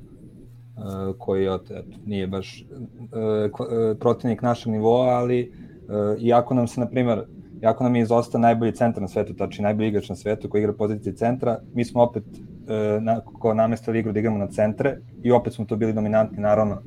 [0.78, 1.74] uh, koji eto,
[2.06, 7.24] nije baš uh, protivnik našeg nivoa, ali uh, iako nam se, na primer,
[7.64, 10.74] iako nam je izosta najbolji centar na svetu, tači najbolji igrač na svetu koji igra
[10.74, 15.32] poziciji centra, mi smo opet uh, na, ko namestili igru da igramo na centre i
[15.32, 16.82] opet smo to bili dominantni, naravno.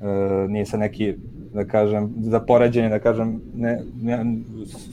[0.00, 1.14] Uh, nije sa neki
[1.58, 4.18] da kažem, za poređenje, da kažem, ne, ne,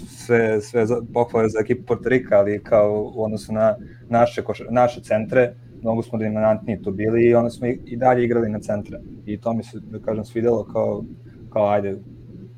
[0.07, 3.75] sve, sve za, pohvale za ekipu Portorika, ali kao u odnosu na
[4.09, 8.25] naše, koš, naše centre, mnogo smo dominantniji tu bili i onda smo i, i dalje
[8.25, 8.99] igrali na centre.
[9.25, 11.03] I to mi se, da kažem, svidelo kao,
[11.49, 11.97] kao ajde,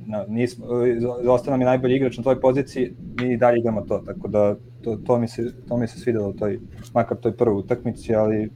[0.06, 0.66] na, nismo,
[1.24, 4.56] zostao nam je najbolji igrač na toj poziciji, mi i dalje igramo to, tako da
[4.82, 6.60] to, to, mi, se, to mi se svidelo, toj,
[6.94, 8.50] makar toj prvoj utakmici, ali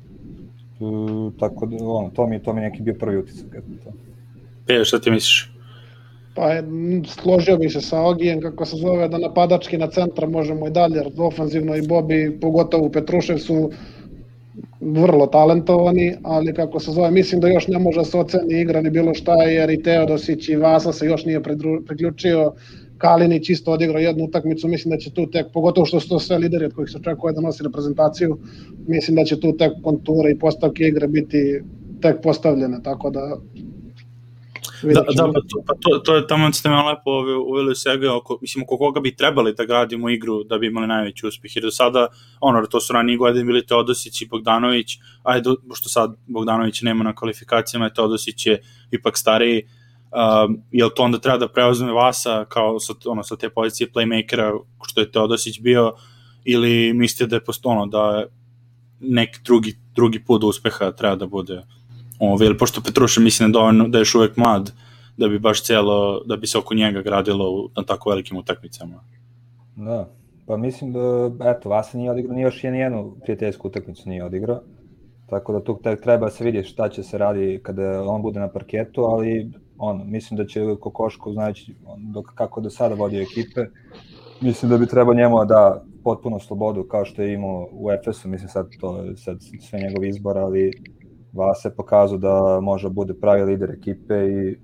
[1.40, 3.52] tako da, ono, to mi, to mi neki bio prvi utisak.
[3.84, 3.92] To.
[4.66, 5.52] Pejo, šta ti misliš?
[6.36, 6.64] Pa je,
[7.08, 10.96] složio bi se sa Ogijem, kako se zove, da napadački na centra možemo i dalje,
[10.96, 13.72] jer ofanzivno i Bobi, pogotovo Petrušev su
[14.82, 18.82] vrlo talentovani, ali kako se zove, mislim da još ne može da se oceni igra
[18.82, 21.42] ni bilo šta, jer i Teodosić i Vasa se još nije
[21.88, 22.54] priključio,
[23.02, 26.38] Kalinić isto odigrao jednu utakmicu, mislim da će tu tek, pogotovo što su to sve
[26.38, 28.38] lideri od kojih se očekuje da nosi reprezentaciju,
[28.88, 31.62] mislim da će tu tek konture i postavke igre biti
[32.02, 33.38] tek postavljene, tako da
[34.84, 37.12] Da, da, pa to, pa to, to je tamo ste me lepo
[37.48, 41.28] uveli svega, oko, mislim, oko koga bi trebali da gradimo igru da bi imali najveći
[41.28, 42.08] uspeh, jer do sada,
[42.40, 47.16] ono, to su ranije godine bili Teodosić i Bogdanović, ajde, što sad Bogdanović nema na
[47.16, 49.64] kvalifikacijama, Teodosić je ipak stariji,
[50.12, 54.60] um, jel to onda treba da preuzme Vasa kao sa, ono, sa te pozicije playmakera,
[54.88, 55.94] što je Teodosić bio,
[56.46, 58.26] ili mislite da je posto, ono, da
[59.00, 61.62] neki drugi, drugi put uspeha treba da bude
[62.22, 64.72] Ove, ili pošto Petruša mislim da, da je još uvek mlad,
[65.18, 69.04] da bi baš celo, da bi se oko njega gradilo u, na tako velikim utakmicama.
[69.76, 70.10] Da,
[70.46, 74.62] pa mislim da, eto, Vasa nije odigrao, ni još jednu prijateljsku utakmicu nije odigrao,
[75.30, 79.02] tako da tu treba se vidjeti šta će se radi kada on bude na parketu,
[79.02, 81.74] ali on, mislim da će Kokoško, znajući
[82.14, 83.62] dok, kako do sada vodio ekipe,
[84.42, 88.50] mislim da bi trebao njemu da potpuno slobodu kao što je imao u Efesu, mislim
[88.50, 90.72] sad to sad sve njegov izbor, ali
[91.34, 94.56] Vasa je pokazao da može da bude pravi lider ekipe i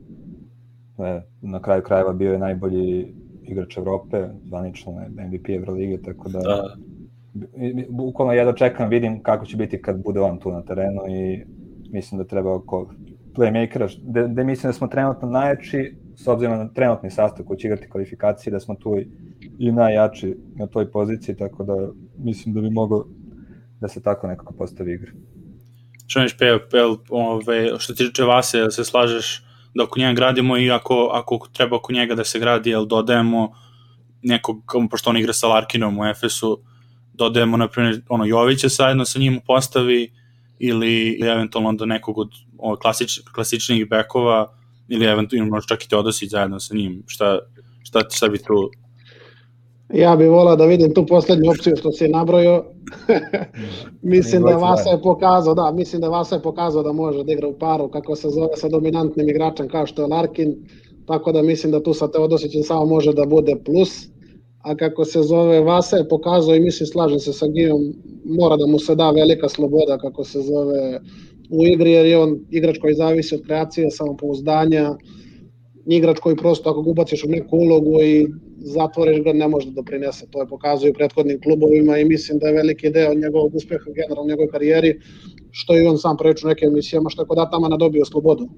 [0.98, 6.76] ne, na kraju krajeva bio je najbolji igrač Evrope, zvanično MVP Evrolige, tako da, da.
[7.90, 11.46] bukvalno ja čekam, vidim kako će biti kad bude on tu na terenu i
[11.92, 12.90] mislim da treba oko
[13.36, 17.68] playmakera, da, da mislim da smo trenutno najjači, s obzirom na trenutni sastav koji će
[17.68, 18.98] igrati kvalifikacije, da smo tu
[19.60, 23.06] i, najjači na toj poziciji, tako da mislim da bi mogao
[23.80, 25.12] da se tako nekako postavi igra
[26.08, 29.44] što neš pe, pe, ove, što ti tiče Vase, se slažeš
[29.74, 33.54] da oko njega gradimo i ako, ako treba oko njega da se gradi, jel dodajemo
[34.22, 36.60] nekog, pošto on igra sa Larkinom u Efesu,
[37.14, 40.12] dodajemo, na primjer, ono, Jovića zajedno sa njim u postavi
[40.60, 42.30] ili eventualno do nekog od
[42.82, 44.54] klasič, klasičnih bekova
[44.88, 47.04] ili eventualno čak i Teodosić zajedno sa njim.
[47.08, 47.40] Šta,
[47.84, 48.72] šta, šta bi tu
[49.94, 52.64] Ja bih volao da vidim tu poslednju opciju što si nabrojio.
[54.02, 57.48] mislim da Vasa je pokazao, da, mislim da Vasa je pokazao da može da igra
[57.48, 60.56] u paru, kako se zove, sa dominantnim igračem kao što je Larkin,
[61.06, 64.08] tako da mislim da tu sa Teodosićem samo može da bude plus.
[64.60, 67.94] A kako se zove Vasa je pokazao i mislim slažem se sa Gijom,
[68.26, 71.00] mora da mu se da velika sloboda kako se zove
[71.50, 74.96] u igri, jer je on igrač koji zavisi od kreacije, samopouzdanja,
[75.96, 79.76] igrač koji prosto ako ga ubaciš u neku ulogu i zatvoriš ga, ne može da
[79.82, 80.26] doprinese.
[80.32, 84.24] To je pokazuje u prethodnim klubovima i mislim da je veliki deo njegovog uspeha generalno
[84.24, 85.00] u njegovoj karijeri,
[85.52, 88.50] što je on sam preču u nekim emisijama, što je kod Atamana dobio slobodu.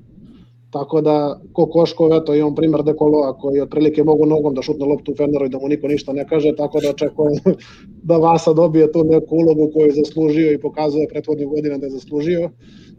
[0.72, 5.12] Tako da, ko Koškov, eto, imam primer Dekoloa koji otprilike mogu nogom da šutne loptu
[5.12, 7.40] u Feneru i da mu niko ništa ne kaže, tako da očekujem
[8.10, 11.92] da Vasa dobije tu neku ulogu koju je zaslužio i pokazuje prethodnih godina da je
[11.92, 12.50] zaslužio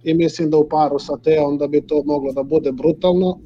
[0.05, 3.39] i mislim da u paru sa Teom da bi to moglo da bude brutalno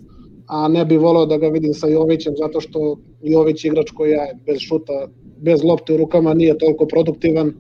[0.47, 4.39] a ne bi volao da ga vidim sa Jovićem zato što Jović igrač koji je
[4.47, 7.53] bez šuta, bez lopte u rukama nije toliko produktivan,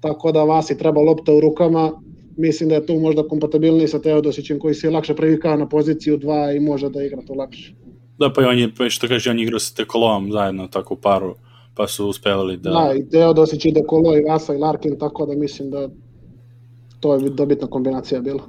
[0.00, 1.92] tako da Vasi treba lopta u rukama.
[2.36, 6.56] Mislim da je tu možda kompatibilniji sa Teodosićem koji se lakše previkao na poziciju 2
[6.56, 7.74] i može da igra to lakše.
[8.18, 11.34] Da, pa i on je, pa što kaže, on igrao sa Tekolovom zajedno tako paru,
[11.74, 12.70] pa su uspevali da...
[12.70, 15.88] Da, i Teodosić i Dekolo i Vasa i Larkin, tako da mislim da
[17.00, 18.42] to je dobitna kombinacija bila.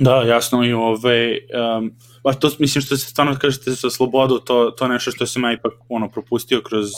[0.00, 1.38] Da, jasno i ove,
[1.78, 5.44] um, pa to mislim što se stvarno kažete sa slobodu, to, to nešto što sam
[5.44, 6.90] ja ipak ono, propustio kroz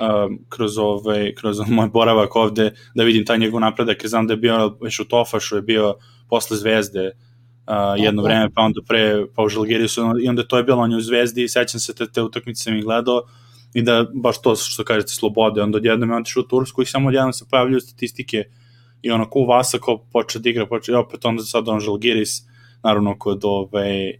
[0.00, 4.32] um, kroz ove, kroz moj boravak ovde, da vidim taj njegov napredak, jer znam da
[4.32, 5.94] je bio već u Tofašu, je bio
[6.28, 10.64] posle Zvezde, uh, jedno vreme, pa onda pre, pa u Žalgirisu, i onda to je
[10.64, 13.22] bilo on je u Zvezdi i sećam se te, te utakmice sam ih gledao,
[13.74, 17.08] i da baš to što kažete slobode, onda odjednom je otišao u Tursku i samo
[17.08, 18.44] odjednom se pojavljaju statistike
[19.02, 22.42] i ono ko Vasa ko počne da igra, počne, opet onda sad on Žalgiris,
[22.82, 24.12] naravno kod ove,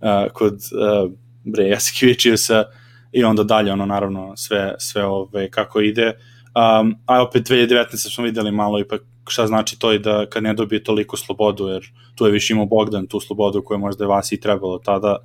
[0.00, 1.10] uh, kod uh,
[1.44, 2.64] bre Jaskivičiusa
[3.12, 6.06] i onda dalje ono naravno sve, sve ove, kako ide.
[6.54, 10.54] Um, a opet 2019 smo videli malo ipak šta znači to i da kad ne
[10.54, 11.82] dobije toliko slobodu, jer
[12.14, 15.18] tu je više imao Bogdan tu slobodu koju možda je Vasi i trebalo tada,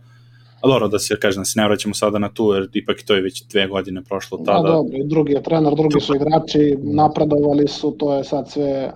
[0.61, 3.15] A dobro, da se kažem, da se ne vraćamo sada na tu, jer ipak to
[3.15, 4.69] je već dve godine prošlo Da, tada.
[4.69, 8.91] dobro, i drugi je trener, drugi su igrači, napredovali su, to je sad sve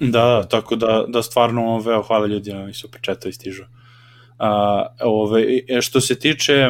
[0.00, 3.62] Da, da, tako da, da stvarno, ove, hvala ljudi, oni su pečetovi stižu.
[4.38, 6.68] A, ove, e, što se tiče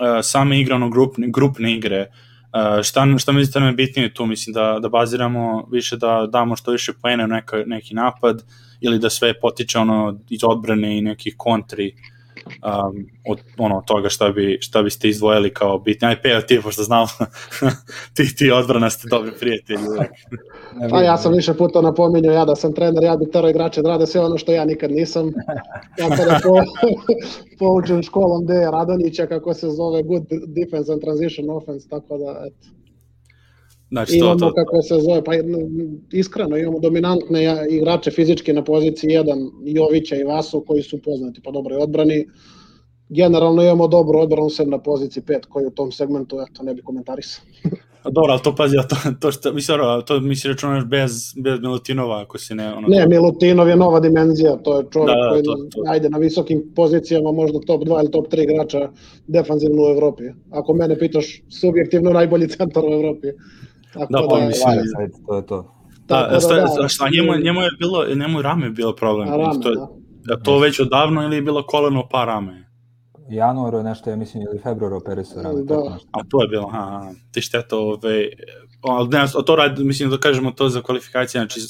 [0.00, 2.06] a, same igrano grupne, grupne igre,
[2.52, 4.26] a, šta, šta mislite nam je bitnije tu?
[4.26, 8.42] Mislim da, da baziramo više da damo što više poene u neka, neki napad
[8.80, 11.94] ili da sve potiče ono iz odbrane i nekih kontri
[12.46, 16.82] um, od ono toga šta bi šta biste izdvojili kao bitni aj peo ti pošto
[16.82, 17.06] znam
[18.14, 19.78] ti ti odbrana ste dobri prijatelji.
[20.90, 23.88] Pa ja sam više puta napominjao ja da sam trener, ja bih tero igrače da
[23.88, 25.32] rade sve ono što ja nikad nisam.
[25.98, 26.54] Tako da po,
[27.58, 28.54] poučen školom D.
[28.72, 32.81] Radonića kako se zove Good Defense and Transition Offense, tako da eto.
[33.92, 35.32] Znači, imamo to, to, kako se zove, pa
[36.12, 41.50] iskreno imamo dominantne igrače fizički na poziciji 1, Jovića i Vasu koji su poznati po
[41.52, 42.26] dobroj odbrani.
[43.08, 46.82] Generalno imamo dobru odbranu sem na poziciji 5 koji u tom segmentu, eto, ne bi
[46.82, 47.44] komentarisao.
[48.04, 52.20] Dobro, ali to pazi, to, to, što, mislim, to mi se računaš bez, bez Milutinova,
[52.22, 52.74] ako se ne...
[52.74, 55.82] Ono, ne, Milutinov je nova dimenzija, to je čovjek Da, da, koji, to- to.
[55.88, 58.90] ajde, na visokim pozicijama, možda top 2 ili top 3 igrača
[59.26, 60.22] defanzivno u Evropi.
[60.50, 63.28] Ako mene pitaš, subjektivno najbolji centar u Evropi.
[63.92, 65.74] Tako Da, pa mislim- Valja sad, to je to.
[66.08, 69.28] Da, tako šta, da, da, šta, njemu, njemu je bilo, njemu je rame bilo problem.
[69.28, 69.86] A rame, to, je, da.
[70.36, 70.42] da.
[70.42, 72.62] to već odavno ili je bilo koleno pa rame?
[73.30, 75.74] Januar je nešto, ja mislim, ili februar operisao rame, Da.
[75.74, 75.98] tako.
[76.10, 77.10] A to je bilo, aha, aha.
[77.32, 78.28] ti šteta, ove,
[78.82, 81.60] ali ne, to radi, mislim da kažemo to za kvalifikacije, znači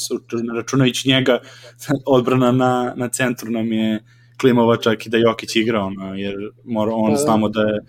[0.57, 1.39] računajući njega,
[2.07, 4.05] odbrana na, na centru nam je
[4.41, 7.17] klimova čak i da Jokić igra, ono, jer mora, on Pa da.
[7.17, 7.85] znamo da je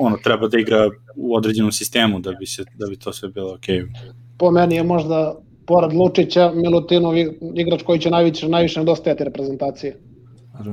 [0.00, 3.54] ono, treba da igra u određenom sistemu da bi, se, da bi to sve bilo
[3.54, 3.82] okej.
[4.38, 5.36] Po meni je možda,
[5.66, 7.16] pored Lučića, Milutinov
[7.54, 9.96] igrač koji će najviše, najviše nedostajati reprezentacije.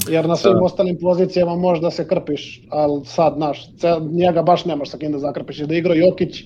[0.10, 0.64] Jer na svim Da.
[0.64, 3.70] ostalim pozicijama možda se krpiš, ali sad, naš,
[4.12, 5.60] njega baš nemaš sa kim da zakrpiš.
[5.60, 6.44] I da igra Jokić,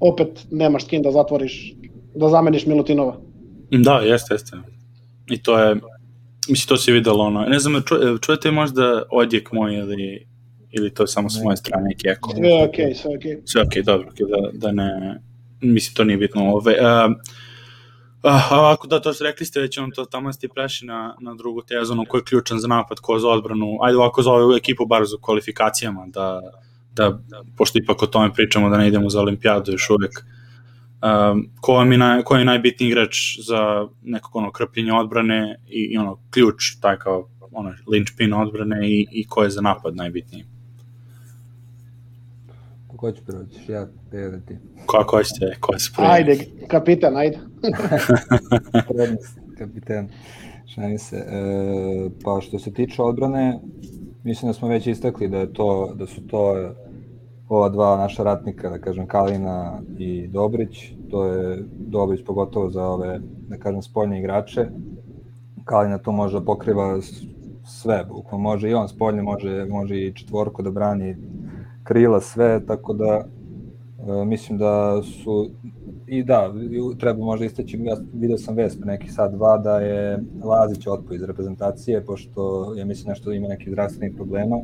[0.00, 1.74] opet nemaš s kim da zatvoriš,
[2.14, 3.16] da zameniš Milutinova.
[3.70, 4.56] Da, jeste, jeste.
[5.30, 5.74] I to je,
[6.48, 10.26] mislim, to se videlo, ono, ne znam, ču, čujete možda odjek moj ili,
[10.76, 12.30] ili to je samo s moje strane neki eko?
[12.30, 13.10] Sve okay, sve.
[13.10, 13.40] Okay.
[13.44, 15.20] Sve okej, dobro, okej, da, da ne,
[15.60, 16.42] mislim, to nije bitno.
[16.42, 17.08] Ove, a,
[18.22, 21.34] a, ovako, da, to što rekli ste već, on to tamo ste prešli na, na
[21.34, 24.54] drugu tezu, ono, ko je ključan za napad, ko za odbranu, ajde ovako za ovu
[24.54, 26.40] ekipu, bar za kvalifikacijama, da,
[26.92, 27.18] da,
[27.56, 30.24] pošto ipak o tome pričamo, da ne idemo za olimpijadu još uvek,
[31.04, 35.80] Um, ko, vam je naj, ko je najbitniji igrač za nekog ono krpljenje odbrane i,
[35.92, 40.44] i ono ključ, taj kao ono linčpin odbrane i, i ko je za napad najbitniji?
[43.04, 43.72] Ko će proći?
[43.72, 44.56] Ja, Pele, ti.
[44.86, 45.56] Ko hoćete?
[45.60, 46.08] Ko se prvi?
[46.08, 46.38] Ajde,
[46.68, 47.38] kapitan, ajde.
[48.88, 50.08] Prednost, kapitan.
[50.66, 51.16] Šalim se.
[51.16, 53.58] E, pa što se tiče odbrane,
[54.22, 56.70] mislim da smo već istakli da je to da su to
[57.48, 63.20] ova dva naša ratnika, da kažem Kalina i Dobrić, to je Dobrić pogotovo za ove,
[63.48, 64.66] da kažem, spoljne igrače.
[65.64, 67.00] Kalina to može da pokriva
[67.66, 71.16] sve, bukvalno može i on spoljne, može, može i četvorku da brani
[71.84, 73.24] krila, sve, tako da
[74.08, 75.50] e, mislim da su
[76.06, 76.54] i da,
[76.98, 81.14] treba možda istaći, ja video sam vest pre nekih sad dva da je Lazić otpo
[81.14, 84.60] iz reprezentacije, pošto ja mislim nešto da ima nekih zdravstvenih problema.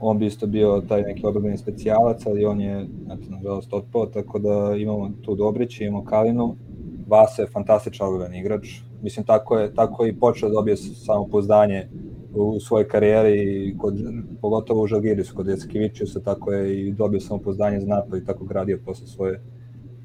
[0.00, 4.38] On bi isto bio taj neki obrambeni specijalac, ali on je, eto, nažalost, otpao, tako
[4.38, 6.56] da imamo tu Dobrića, imamo Kalinu.
[7.06, 8.80] Vasa je fantastičan obrambeni igrač.
[9.02, 11.88] Mislim, tako je, tako je i počeo da dobije samopouzdanje
[12.34, 13.94] u svojoj karijeri, kod,
[14.40, 18.78] pogotovo u Žalgirisu, kod Jackevičiusa, tako je i dobio samopouzdanje za napad i tako gradio
[18.84, 19.40] posle svoje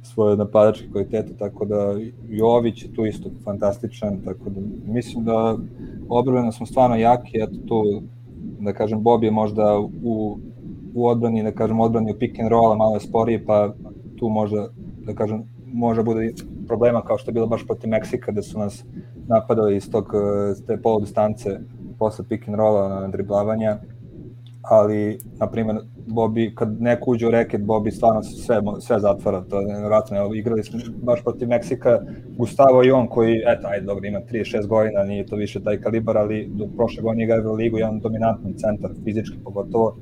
[0.02, 1.96] svoje napadačke kvalitete, tako da
[2.30, 5.58] Jović je tu isto fantastičan, tako da mislim da
[6.10, 8.02] odbrana smo stvarno jaki, eto tu,
[8.60, 10.38] da kažem, Bob je možda u,
[10.94, 13.74] u odbrani, da kažem, odbrani u pick and roll, malo je sporiji, pa
[14.16, 14.70] tu možda,
[15.06, 16.34] da kažem, može bude
[16.68, 18.86] problema kao što je bilo baš protiv Meksika, da su nas
[19.28, 20.14] napadali iz tog,
[20.68, 21.60] te polu distance
[22.00, 23.78] posle pick and rolla na driblavanja,
[24.62, 29.62] ali, na primjer, Bobi, kad neko uđe u reket, Bobi stvarno sve, sve zatvara, to
[29.62, 32.00] je nevjerojatno, evo, igrali smo baš protiv Meksika,
[32.38, 36.18] Gustavo i on koji, eto, ajde, dobro, ima 36 godina, nije to više taj kalibar,
[36.18, 39.98] ali do prošle godine igra u ligu, jedan dominantni centar, fizički pogotovo,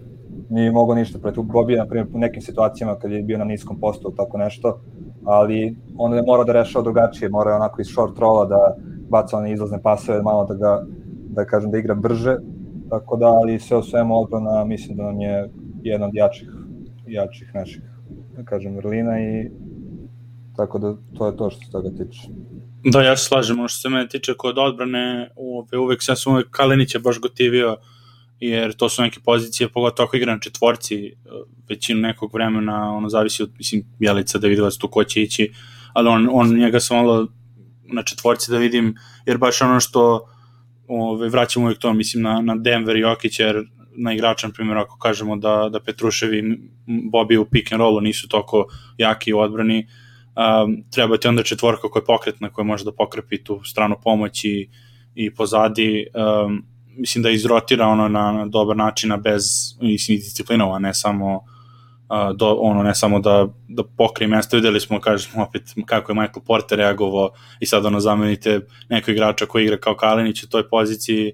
[0.49, 3.79] nije mogo ništa protiv Bobi, na primjer, u nekim situacijama kad je bio na niskom
[3.79, 4.79] postu, tako nešto,
[5.23, 8.75] ali on je morao da rešava drugačije, mora onako iz short rolla da
[9.09, 10.85] baca one izlazne pasove, malo da ga,
[11.37, 12.37] da kažem, da igra brže,
[12.89, 15.49] Tako da, ali sve u svemu odbrana mislim da nam je
[15.83, 16.49] jedna od jačih,
[17.07, 17.81] jačih naših,
[18.37, 19.49] da kažem, vrlina i
[20.57, 22.21] tako da to je to što se toga tiče.
[22.83, 26.49] Da, ja se slažem, ono što se mene tiče kod odbrane, uvek, uvek sam uvek
[26.51, 27.77] Kalinić je baš gotivio,
[28.39, 31.13] jer to su neke pozicije, pogotovo ako igra na četvorci,
[31.69, 35.51] većinu nekog vremena, ono zavisi od, mislim, Bjelica, Davidovac, tu ko će ići,
[35.93, 37.27] ali on, on njega sam malo
[37.93, 38.95] na četvorci da vidim,
[39.25, 40.27] jer baš ono što
[40.87, 43.63] ove, vraćamo uvijek to, mislim, na, na Denver i Jokić, jer
[43.97, 46.59] na igrača, na primjer, ako kažemo da, da Petruševi
[47.11, 48.65] Bobi u pick and rollu nisu toliko
[48.97, 49.87] jaki u odbrani,
[50.35, 54.69] um, treba ti onda četvorka koja je pokretna, koja može da pokrepi tu stranu pomoći
[55.15, 56.07] i pozadi,
[56.45, 56.65] um,
[56.97, 59.43] mislim da izrotira ono na, na dobar način, a bez,
[59.81, 61.43] mislim, disciplinova, ne samo
[62.35, 66.43] do, ono ne samo da, da pokrije mesto, videli smo, kažemo opet kako je Michael
[66.45, 71.33] Porter reagovao i sad ono zamenite nekog igrača koji igra kao Kalinić u toj poziciji,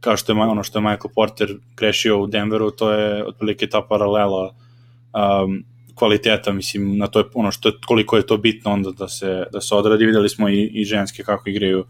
[0.00, 3.82] kao što je ono što je Michael Porter grešio u Denveru, to je otprilike ta
[3.82, 9.08] paralela um, kvaliteta, mislim, na to je ono što koliko je to bitno onda da
[9.08, 11.86] se, da se odradi, videli smo i, i ženske kako igraju uh,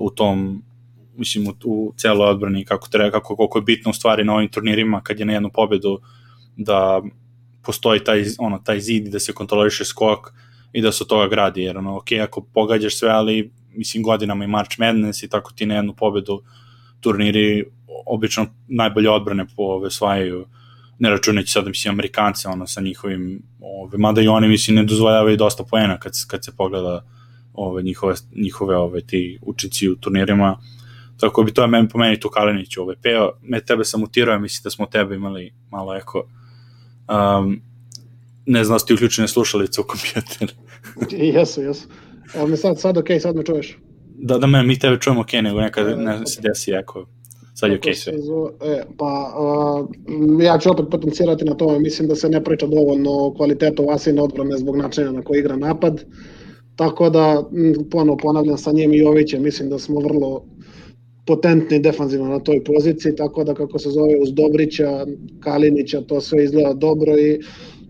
[0.00, 0.62] u tom
[1.18, 4.48] mislim u, u celoj odbrani kako treba kako koliko je bitno u stvari na ovim
[4.48, 6.00] turnirima kad je na jednu pobedu
[6.56, 7.02] da
[7.66, 10.32] postoji taj, ono, taj zid da se kontroliše skok
[10.72, 14.44] i da se od toga gradi, jer ono, ok, ako pogađaš sve, ali mislim godinama
[14.44, 16.42] i March Madness i tako ti na jednu pobedu
[17.00, 17.64] turniri
[18.06, 20.46] obično najbolje odbrane po ove svajaju
[20.98, 25.36] ne računajući sad mislim Amerikance ono sa njihovim ove mada i oni mislim ne dozvoljavaju
[25.36, 27.04] dosta poena kad kad se pogleda
[27.54, 30.58] ove njihove njihove ove ti učinci u turnirima.
[31.20, 34.38] Tako bi to je meni po meni tu Kalinić ove peo me tebe sam mutirao
[34.38, 36.28] mislim da smo tebe imali malo eko
[37.08, 37.60] um,
[38.46, 40.54] ne znam, ste uključene slušalice u kompjuter.
[41.36, 41.88] jesu, jesu.
[42.34, 43.78] Evo me sad, sad ok, sad me čuješ.
[44.18, 47.06] Da, da me, mi tebe čujemo ok, nego nekad e, ne se desi jako,
[47.54, 48.12] sad je ok sve.
[48.12, 49.88] E, pa, uh,
[50.44, 54.22] ja ću opet potencirati na tome, mislim da se ne priča dovoljno o kvalitetu Vasine
[54.22, 56.04] odbrane zbog načina na koji igra napad,
[56.76, 57.44] tako da,
[57.90, 60.44] ponovo ponavljam sa njim i Jovićem, mislim da smo vrlo
[61.26, 65.06] potentni defanzivno na toj poziciji, tako da kako se zove uz Dobrića,
[65.40, 67.40] Kalinića, to sve izgleda dobro i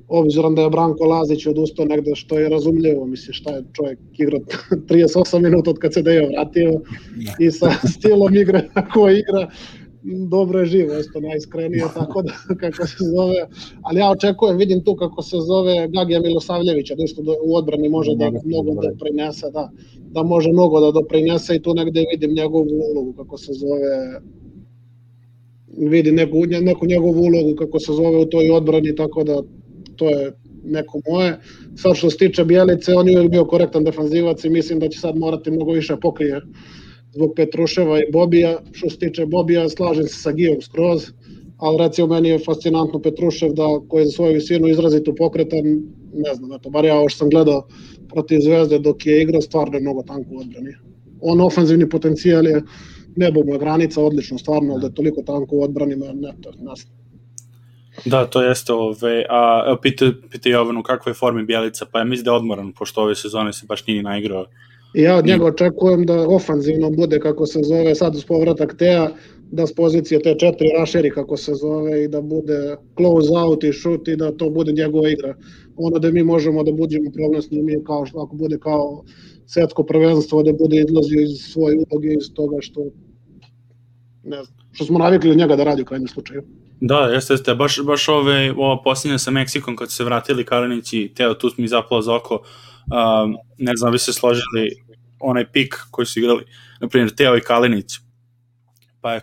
[0.08, 4.40] obzirom da je Branko Lazić odustao negde što je razumljivo, mislim šta je čovjek igrao
[4.88, 6.80] 38 minuta od kad se Dejo vratio
[7.38, 9.50] i sa stilom igre na koji igra,
[10.28, 13.46] dobro je živo, isto najiskrenije, tako da, kako se zove,
[13.82, 18.14] ali ja očekujem, vidim tu kako se zove Gagija Milosavljevića, da isto u odbrani može
[18.14, 18.92] da mnogo da.
[18.98, 19.70] prinese, da,
[20.10, 24.20] da može mnogo da doprinese i tu negde vidim njegovu ulogu, kako se zove,
[25.90, 29.42] vidi neku, neku njegovu ulogu, kako se zove u toj odbrani, tako da
[29.96, 30.32] to je
[30.64, 31.38] neko moje.
[31.76, 35.00] Sad što se tiče Bjelice, on je uvijek bio korektan defanzivac i mislim da će
[35.00, 36.40] sad morati mnogo više pokrije
[37.16, 38.58] zbog Petruševa i Bobija.
[38.72, 41.06] Što se tiče Bobija, slažem se sa Gijom skroz,
[41.58, 45.64] ali recimo meni je fascinantno Petrušev da koji je za svoju visinu izrazito pokretan,
[46.14, 47.66] ne znam, eto, bar ja ovo što sam gledao
[48.12, 50.74] protiv Zvezde dok je igrao, stvarno je mnogo tanko u odbrani.
[51.20, 52.62] On ofenzivni potencijal je
[53.16, 56.50] nebo mu je granica, odlično, stvarno, ali da je toliko tanko u odbrani, ne, to
[56.50, 56.90] je nasno.
[58.04, 62.24] Da, to jeste, ove, a pita, pita Jovanu kakva je forma Bjelica, pa ja mislim
[62.24, 64.46] da je odmoran, pošto ove sezone se baš nije naigrao.
[64.96, 69.10] I ja od njega očekujem da ofanzivno bude, kako se zove, sad uz povratak Teja,
[69.50, 73.72] da s pozicije te četiri rašeri, kako se zove, i da bude close out i
[73.72, 75.34] shoot i da to bude njegova igra.
[75.76, 79.04] Ono da mi možemo da budemo problem s njim kao što ako bude kao
[79.46, 82.80] svetsko prvenstvo, da bude izlazio iz svoje uloge, iz toga što
[84.24, 86.42] ne znam, što smo navikli od njega da radi u krajnjem slučaju.
[86.80, 87.54] Da, jeste, jeste.
[87.54, 91.50] Baš, baš ove, ova posljednja sa Meksikom, kad su se vratili Kalinić i Teo, tu
[91.56, 92.34] mi zapalo za oko.
[92.34, 94.85] Um, ne znam, vi se složili
[95.20, 96.44] onaj pik koji su igrali,
[96.80, 97.98] na primjer, Teo i Kalinić.
[99.00, 99.20] Pa, je,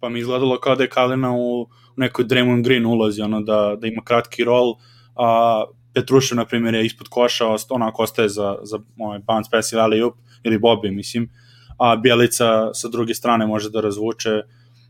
[0.00, 3.76] pa mi izgledalo kao da je Kalina u, u nekoj Draymond Green ulazi, ono, da,
[3.80, 4.74] da ima kratki rol,
[5.16, 5.64] a
[5.94, 10.14] Petrušev, na primjer, je ispod koša, onako ostaje za, za ovaj bounce ili alley up,
[10.42, 11.30] ili Bobby, mislim,
[11.78, 14.40] a Bjelica sa druge strane može da razvuče.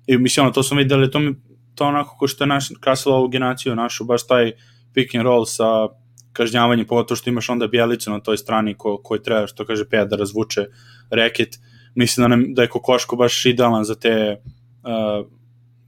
[0.06, 1.34] I mislim, ono, to smo videli, to mi
[1.74, 4.52] to onako ko što je naš, krasilo ovu generaciju našu, baš taj
[4.94, 5.88] pick and roll sa
[6.32, 10.04] kažnjavanjem, pogotovo što imaš onda Bjelicu na toj strani ko, koji treba, što kaže Peja,
[10.04, 10.66] da razvuče
[11.10, 11.58] reket.
[11.94, 14.36] Mislim da, nam, da je Kokoško baš idealan za te
[14.82, 15.26] uh,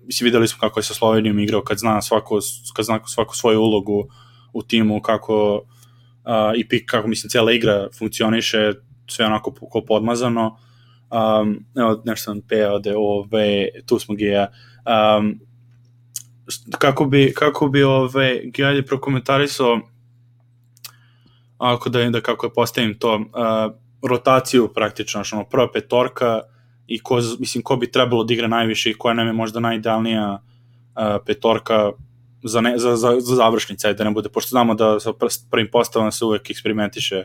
[0.07, 2.39] mislim, videli smo kako je sa Slovenijom igrao, kad zna svako,
[2.77, 4.09] kad zna svako svoju ulogu
[4.53, 8.73] u timu, kako uh, i pik, kako mislim, cijela igra funkcioniše,
[9.07, 10.59] sve onako ko podmazano.
[11.11, 14.53] Um, evo, nešto sam peo da ove, tu smo gija.
[15.19, 15.41] Um,
[16.79, 19.81] kako bi, kako bi ove, Gijaj prokomentarisao
[21.71, 23.75] ako da, da kako postavim to, uh,
[24.09, 26.41] rotaciju praktično, što ono, prva petorka
[26.87, 30.33] i ko, mislim, ko bi trebalo da igra najviše i koja nam je možda najidealnija
[30.39, 31.93] uh, petorka
[32.43, 35.13] za, ne, za, za, za završnice, da ne bude, pošto znamo da sa
[35.51, 37.25] prvim postavama se uvek eksperimentiše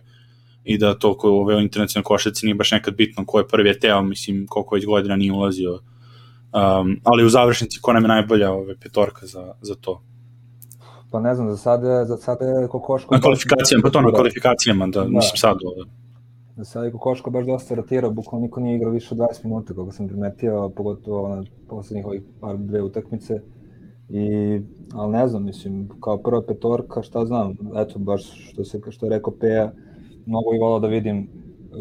[0.63, 3.69] i da to ko u ove internacionalne košarci nije baš nekad bitno ko je prvi
[3.69, 5.71] je teo, mislim, koliko već godina nije ulazio.
[5.73, 10.03] Um, ali u završnici ko nam je najbolja ove petorka za, za to?
[11.11, 13.15] Pa ne znam, za sada, za sada je Kokoško...
[13.15, 15.09] Na kvalifikacijama, pa to na kvalifikacijama, da, da.
[15.09, 15.91] mislim sad ovde.
[16.55, 19.73] Za sada je Kokoško baš dosta rotirao, bukvalno niko nije igrao više od 20 minuta,
[19.73, 23.41] kako sam primetio, pogotovo na poslednjih ovih par dve utakmice.
[24.09, 24.25] I,
[24.93, 29.09] ali ne znam, mislim, kao prva petorka, šta znam, eto, baš što, se, što je
[29.09, 29.71] rekao Peja,
[30.25, 31.29] mnogo bih volao da vidim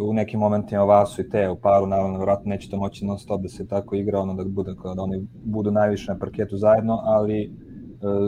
[0.00, 3.42] u nekim momentima Vasu i te u paru, naravno, vratno neće to moći non stop
[3.42, 7.52] da se tako igra, ono da bude, da oni budu najviše na parketu zajedno, ali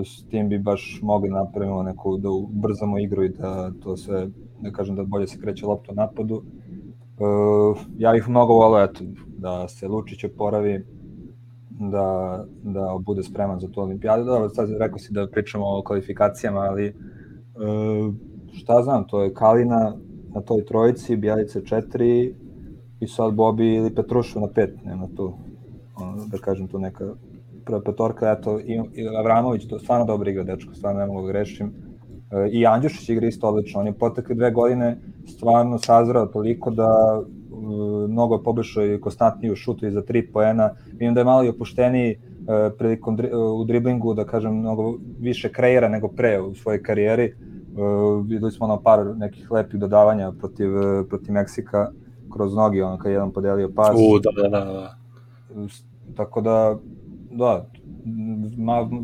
[0.04, 4.28] s tim bi baš mogli napravimo neku, da ubrzamo igru i da to sve,
[4.60, 6.42] da kažem da bolje se kreće lopta u napadu.
[7.18, 7.24] E,
[7.98, 9.04] ja bih mnogo volao, eto,
[9.38, 10.84] da se Lučić oporavi,
[11.70, 14.24] da, da bude spreman za tu olimpijadu.
[14.24, 16.92] Da, sad rekao si da pričamo o kvalifikacijama, ali e,
[18.52, 19.96] šta znam, to je Kalina
[20.34, 22.32] na toj trojici, Bjelice 4
[23.00, 25.32] i sad Bobi ili Petrušev na 5, nema tu,
[25.96, 27.14] ono, da kažem tu neka
[27.64, 31.32] prva petorka, eto, i, i Avramović, to stvarno dobro igra, dečko, stvarno ne mogu da
[31.32, 31.72] grešim.
[32.30, 34.96] E, I Andjušić igra isto odlično, on je potekle dve godine
[35.26, 37.26] stvarno sazrao toliko da e,
[38.08, 40.70] mnogo je poboljšao i konstantniji u šutu i za tri poena.
[40.92, 42.16] Vidim da je malo i opušteniji e,
[42.78, 47.32] prilikom dri, u driblingu, da kažem, mnogo više kreira nego pre u svojoj karijeri
[47.70, 50.70] Uh, videli smo ono par nekih lepih dodavanja protiv,
[51.08, 51.90] protiv Meksika
[52.32, 53.96] kroz nogi, ono kad jedan podelio pas.
[53.96, 54.64] U, da, da, da.
[54.64, 54.96] da.
[56.16, 56.76] Tako da,
[57.30, 57.70] da,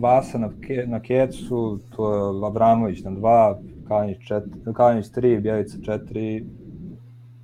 [0.00, 3.58] Vasa na, ke, na kecu, to je Abramović na dva,
[3.88, 6.44] Kalinić, četiri, Kalinić tri, Bjelica četiri,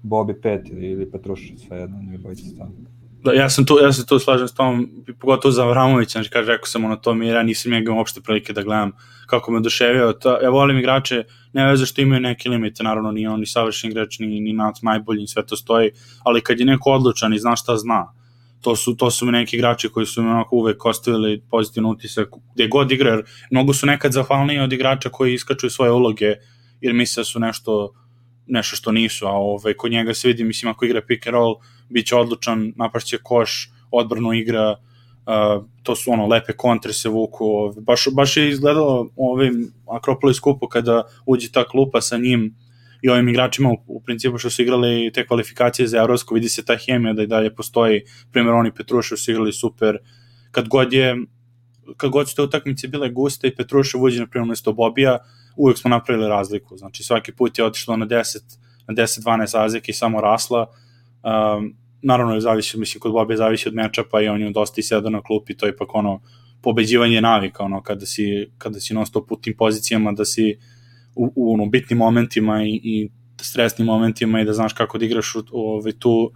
[0.03, 2.73] Bobi pet ili, ili Petrušić, sve jedno, ne bojice stavno.
[3.25, 6.53] Da, ja sam tu, ja se tu slažem s tom, pogotovo za Avramovića, znači kaže,
[6.53, 8.93] rekao sam ono to mi, ja nisam njega uopšte prilike da gledam
[9.27, 13.31] kako me oduševio, to, ja volim igrače, ne veze što imaju neke limite, naravno nije
[13.31, 15.91] on ni savršen igrač, ni, ni najbolji, sve to stoji,
[16.25, 18.13] ali kad je neko odlučan i zna šta zna,
[18.63, 22.69] to su, to su neki igrači koji su mi onako uvek ostavili pozitivno utisak gde
[22.69, 26.35] god igra, jer mnogo su nekad zahvalniji od igrača koji iskaču svoje uloge,
[26.81, 27.93] jer misle da su nešto
[28.47, 31.55] nešto što nisu, a ovaj, kod njega se vidi, mislim, ako igra pick and roll,
[31.89, 37.45] bit će odlučan, napašće koš, odbranu igra, uh, to su ono lepe kontre se vuku,
[37.45, 42.55] ovaj, baš, baš je izgledalo ovim Akropolis kupu kada uđe ta klupa sa njim
[43.03, 46.65] i ovim igračima u, u principu što su igrali te kvalifikacije za Evropsko, vidi se
[46.65, 49.99] ta hemija da i dalje postoji, primjer oni Petrušev su igrali super,
[50.51, 51.17] kad god je
[51.97, 55.19] kad god su te utakmice bile guste i Petrušev uđe na primjer mesto Bobija,
[55.57, 56.77] uvek smo napravili razliku.
[56.77, 58.39] Znači svaki put je otišlo na 10
[58.89, 60.67] na 10-12 razlike i samo rasla.
[61.23, 64.81] Um, naravno je zavisi, mislim, kod Bobija zavisi od meča, pa i on je dosta
[64.81, 66.21] i sedao na klupi, to je ipak ono,
[66.63, 70.59] pobeđivanje navika, ono, kada si, kada si non stop u tim pozicijama, da si
[71.15, 73.11] u, u ono, bitnim momentima i, i
[73.41, 76.33] stresnim momentima i da znaš kako da igraš u, ovaj, tu,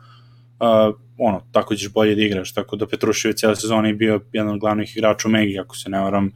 [0.60, 4.20] uh, ono, tako ćeš bolje da igraš, tako da Petrušev je cijela sezona i bio
[4.32, 6.30] jedan od glavnih igrača u Megi, ako se ne varam,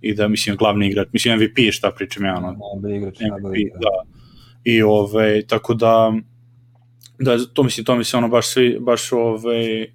[0.00, 3.60] i da, mislim, glavni igrač, mislim, MVP, šta pričam ja, ono, Najbolji igrač, MVP, najbolji
[3.60, 3.82] igrač.
[3.82, 4.14] da,
[4.64, 6.12] i ovaj, tako da,
[7.18, 9.88] da, to mislim, to mi se ono baš svi, baš ovaj, uh,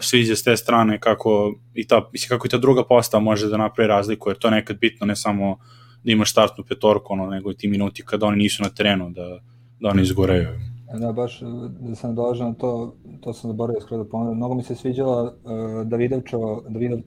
[0.00, 3.56] sviđa s te strane kako i ta, mislim, kako i ta druga postava može da
[3.56, 5.58] napravi razliku, jer to je nekad bitno, ne samo
[6.04, 9.40] da imaš startnu petorku, ono, nego ti minuti kada oni nisu na terenu, da,
[9.80, 10.48] da oni izgoreju.
[11.00, 11.40] Da, baš
[11.80, 14.36] da sam dođe na to, to sam zaboravio skoro da pomenem.
[14.36, 17.00] Mnogo mi se sviđala uh, Davidovčeva, Davidov,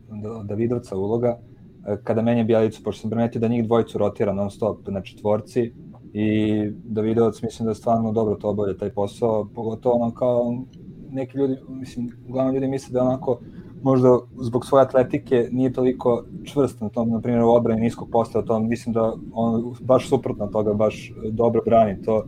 [0.44, 4.88] Davidovca uloga, uh, kada menja Bjelicu, pošto sam primetio da njih dvojicu rotira non stop
[4.88, 5.72] na četvorci
[6.14, 10.66] i Davidovac mislim da stvarno dobro to obavlja taj posao, pogotovo ono kao
[11.12, 13.40] neki ljudi, mislim, uglavnom ljudi misle da je onako
[13.84, 18.46] možda zbog svoje atletike nije toliko čvrst na tom, na primjer u odbrani niskog postava,
[18.46, 22.24] to mislim da on baš suprotno toga, baš dobro brani to, uh,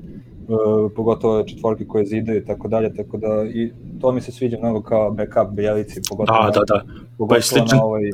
[0.95, 4.81] pogotovo četvorke koje zidaju i tako dalje, tako da i to mi se sviđa mnogo
[4.81, 6.83] kao backup Bjelici, pogotovo, Da, da, da.
[7.17, 8.11] pogotovo sličan- na ovoj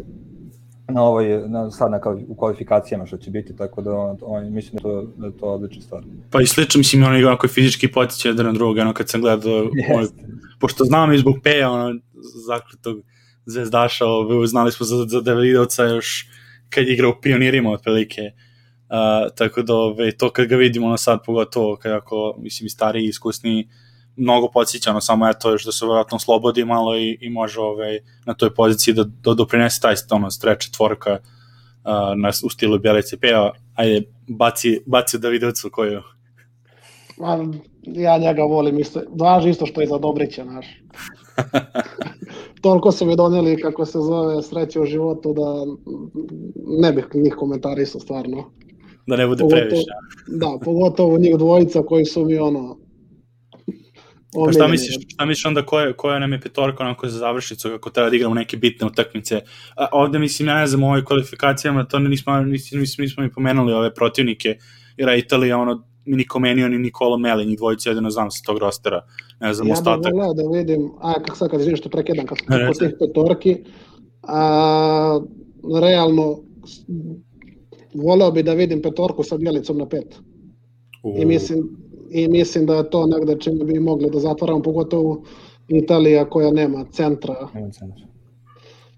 [0.87, 4.53] na ovoj, na, sad na, kvali- u kvalifikacijama što će biti, tako da on, on,
[4.53, 6.03] mislim da, to, da je to odlična stvar.
[6.31, 9.53] Pa i slično, mislim, oni onako fizički potiče jedan na druga, ono kad sam gledao,
[9.53, 9.69] ovaj,
[10.01, 10.23] Jeste.
[10.59, 11.99] pošto znam i zbog Peja, ono,
[12.47, 12.97] zakletog
[13.45, 16.27] zvezdaša, ovaj, znali smo za, za Davidovca još
[16.69, 18.21] kad je igrao u pionirima otprilike.
[18.21, 22.69] Uh, tako da ovaj, to kad ga vidimo ono sad pogotovo kad ako mislim i
[22.69, 23.69] stariji iskusni
[24.15, 27.99] mnogo podsjeća ono samo eto još da se vjerojatno slobodi malo i, i može ovaj,
[28.25, 33.19] na toj poziciji da, da doprinese taj ono streč četvorka uh, na, u stilu Bjelice
[33.19, 36.01] Peja ajde baci, baci Davidovcu koju
[37.17, 37.37] Ma,
[37.83, 40.65] ja njega volim isto, važi isto što i za Dobrića, znaš.
[42.61, 45.65] Toliko su mi doneli, kako se zove, sreće u životu, da
[46.81, 48.51] ne bih njih komentarisao stvarno.
[49.07, 49.91] da ne bude Pogotovo- previše.
[50.27, 52.77] Da, pogotovo njih dvojica koji su mi ono...
[54.45, 57.89] Pa šta misliš, šta misliš onda koja, koja nam je petorka onako za završnicu kako
[57.89, 59.41] treba da igramo neke bitne utakmice?
[59.75, 63.31] A, ovde mislim, ja ne znam, u ovoj kvalifikacijama to nismo, nismo, nismo, nismo ni
[63.31, 64.57] pomenuli ove protivnike,
[64.97, 68.57] jer je Italija ono, Niko Menio, ni Nikola Meli, njih dvojica jedino znam sa tog
[68.57, 69.01] rostera,
[69.39, 70.03] ne znam, Ja ostatak.
[70.03, 72.71] bih voleo da vidim, a kako sad kad izvijem što prekidam, kad kod ne.
[72.79, 73.57] tih petorki,
[74.21, 75.21] a,
[75.81, 76.39] realno
[77.93, 80.15] voleo bi da vidim petorku sa Bjelicom na pet.
[81.03, 81.77] U, I mislim,
[82.11, 85.23] I mislim da je to negde čime bi mogli da zatvaramo, pogotovo
[85.67, 87.49] Italija koja nema centra.
[87.53, 88.05] Nema centra.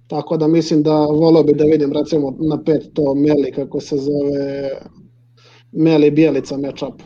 [0.07, 3.97] Tako da mislim da voleo bi da vidim recimo na pet to Meli, kako se
[3.97, 4.69] zove
[5.73, 7.01] Meli Bjelica matchup.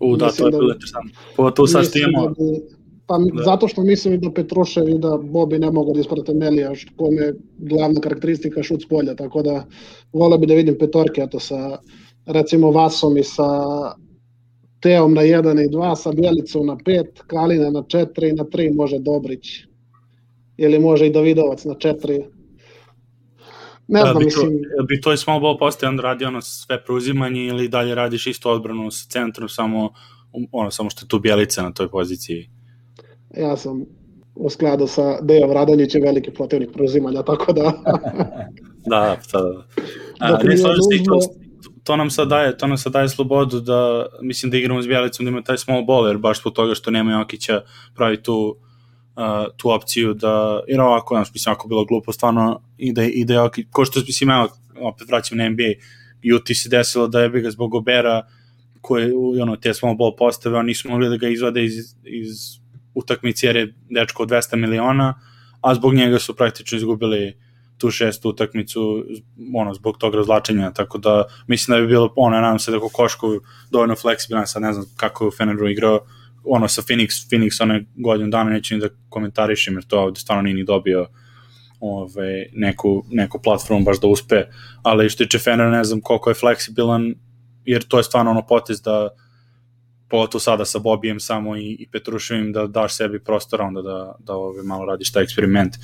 [0.00, 1.10] u, da, to mislim je da- bilo interesantno.
[1.36, 2.60] Pogotovo sad što imamo, da bi-
[3.06, 3.42] pa Da.
[3.44, 6.92] zato što mislim i da Petrušev i da Bobi ne mogu da isprate Melija, što
[6.96, 9.64] kome je glavna karakteristika šut s polja, tako da
[10.12, 11.78] voleo bi da vidim petorke, eto sa
[12.26, 13.48] recimo Vasom i sa
[14.80, 18.74] Teom na 1 i 2, sa Bjelicom na 5, Kalina na 4 i na 3
[18.74, 19.46] može Dobrić.
[20.58, 22.24] Ili može i Davidovac na 4.
[23.88, 26.84] Ne da, znam, bi, to, mislim, bi to small ball postaje onda radi ono sve
[26.84, 29.90] preuzimanje ili dalje radiš isto odbranu sa centrom, samo,
[30.52, 32.50] ono, samo što je tu Bjelica na toj poziciji.
[33.36, 33.84] ja sam
[34.34, 37.72] u skladu sa Dejom Radonjićem veliki protivnik preuzimanja, tako da
[38.86, 39.66] Da, da, da.
[40.18, 41.18] A, Dok ne, slažem se i to,
[41.84, 45.26] to nam sad daje, to nam sad daje slobodu da, mislim da igramo s Bjelicom
[45.26, 47.62] da ima taj small ball, jer baš zbog toga što nema Jokića
[47.94, 48.56] pravi tu,
[49.16, 53.24] uh, tu opciju da, jer ovako, znaš, mislim, ako bilo glupo, stvarno, i da, i
[53.24, 54.48] da Jokić, ko što, mislim, evo,
[54.80, 55.72] opet vraćam na NBA,
[56.22, 58.22] i se desilo da je bi ga zbog Obera,
[58.80, 59.12] koje,
[59.42, 62.58] ono, te small ball postave, oni nisu mogli da ga izvade iz, iz
[62.94, 65.14] utakmice jer je dečko od 200 miliona,
[65.60, 67.36] a zbog njega su praktično izgubili
[67.78, 69.04] tu šestu utakmicu
[69.54, 73.30] ono, zbog tog razlačenja, tako da mislim da bi bilo, ono, nadam se da Kokoškov
[73.70, 76.00] dovoljno fleksibilan, sad ne znam kako je u Feneru igrao,
[76.46, 80.42] ono, sa Phoenix, Phoenix one godinu dana neću ni da komentarišem, jer to ovde stvarno
[80.42, 81.08] nije ni dobio
[81.80, 84.44] ove, neku, neku platformu baš da uspe,
[84.82, 87.14] ali što tiče Fenera ne znam koliko je fleksibilan,
[87.64, 89.08] jer to je stvarno ono potez da
[90.08, 94.34] pogotovo sada sa Bobijem samo i, i Petruševim da daš sebi prostora onda da, da
[94.34, 95.74] ove, malo radiš taj eksperiment.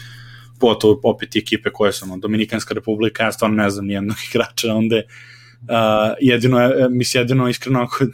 [0.60, 4.96] Pogotovo opet ekipe koje su ono, Dominikanska republika, ja stvarno ne znam nijednog igrača onda
[4.96, 8.04] uh, jedino je, mislim jedino iskreno ako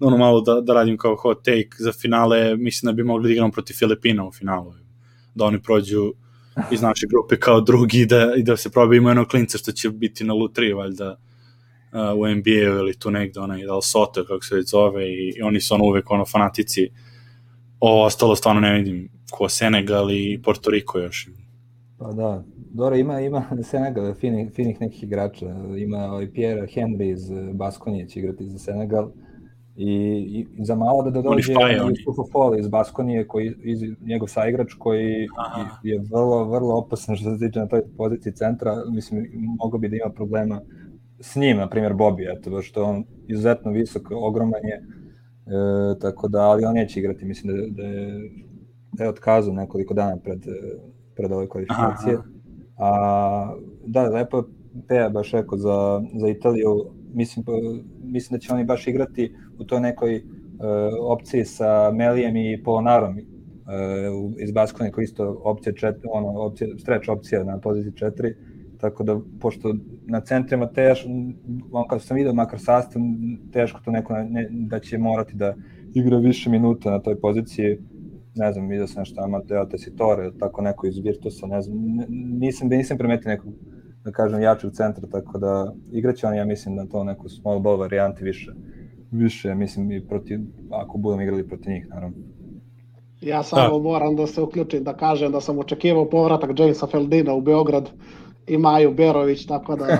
[0.00, 3.32] ono malo da, da radim kao hot take za finale, mislim da bi mogli da
[3.32, 4.74] igramo protiv Filipina u finalu
[5.34, 6.12] da oni prođu
[6.70, 9.90] iz naše grupe kao drugi da, i da se proba ima jednog klinca što će
[9.90, 11.10] biti na lutriji valjda
[11.92, 15.42] uh, u NBA-u ili tu negde onaj Dal Soto kako se već zove i, i
[15.42, 16.88] oni su ono uvek ono fanatici
[17.80, 21.28] ovo ostalo stvarno ne vidim ko Senegal i Porto Riko još
[21.98, 25.46] Pa da, dobro, ima, ima Senegal finih, finih nekih igrača.
[25.78, 29.10] Ima ovaj Pierre Henry iz Baskonije će igrati za Senegal.
[29.76, 31.54] I, i za malo da, da dođe
[32.16, 35.68] Fofol iz Baskonije, koji, iz, njegov saigrač koji Aha.
[35.82, 38.76] je vrlo, vrlo opasan što se tiče na toj poziciji centra.
[38.90, 39.26] Mislim,
[39.58, 40.60] mogo bi da ima problema
[41.20, 46.40] s njim, na primjer Bobby, eto, što on izuzetno visok, ogroman je, e, tako da,
[46.40, 48.30] ali on neće igrati, mislim da, da je,
[48.92, 50.40] da je otkazao nekoliko dana pred,
[51.16, 52.14] pred ove kvalifikacije.
[52.14, 52.22] Aha.
[52.76, 53.54] A,
[53.86, 54.42] da, lepo je
[54.88, 57.44] Peja baš rekao za, za Italiju, mislim,
[58.02, 60.22] mislim da će oni baš igrati u toj nekoj uh,
[61.00, 63.22] opciji sa Melijem i Polonarom uh,
[64.38, 68.34] iz Baskone koji isto opcija četiri, ono, opcija, streč opcija na poziciji 4,
[68.80, 69.74] tako da, pošto
[70.06, 71.08] na centrima teško,
[71.72, 73.02] on kad sam vidio makar sastav,
[73.52, 75.54] teško to neko ne, da će morati da
[75.94, 77.78] igra više minuta na toj poziciji,
[78.34, 81.78] ne znam, vidio sam nešto Amateo Tessitore, tako neko iz Virtusa, ne znam,
[82.38, 83.52] nisam, nisam primetio nekog,
[84.04, 87.76] da kažem, jačeg centra, tako da igraće oni, ja mislim, da to neku small ball
[87.76, 88.52] varijanti više,
[89.10, 90.40] više, mislim, i protiv,
[90.70, 92.16] ako budemo igrali protiv njih, naravno.
[93.20, 93.82] Ja samo da.
[93.82, 97.90] moram da se uključim, da kažem da sam očekivao povratak Jamesa Feldina u Beograd
[98.46, 99.86] i Maju Berović, tako da...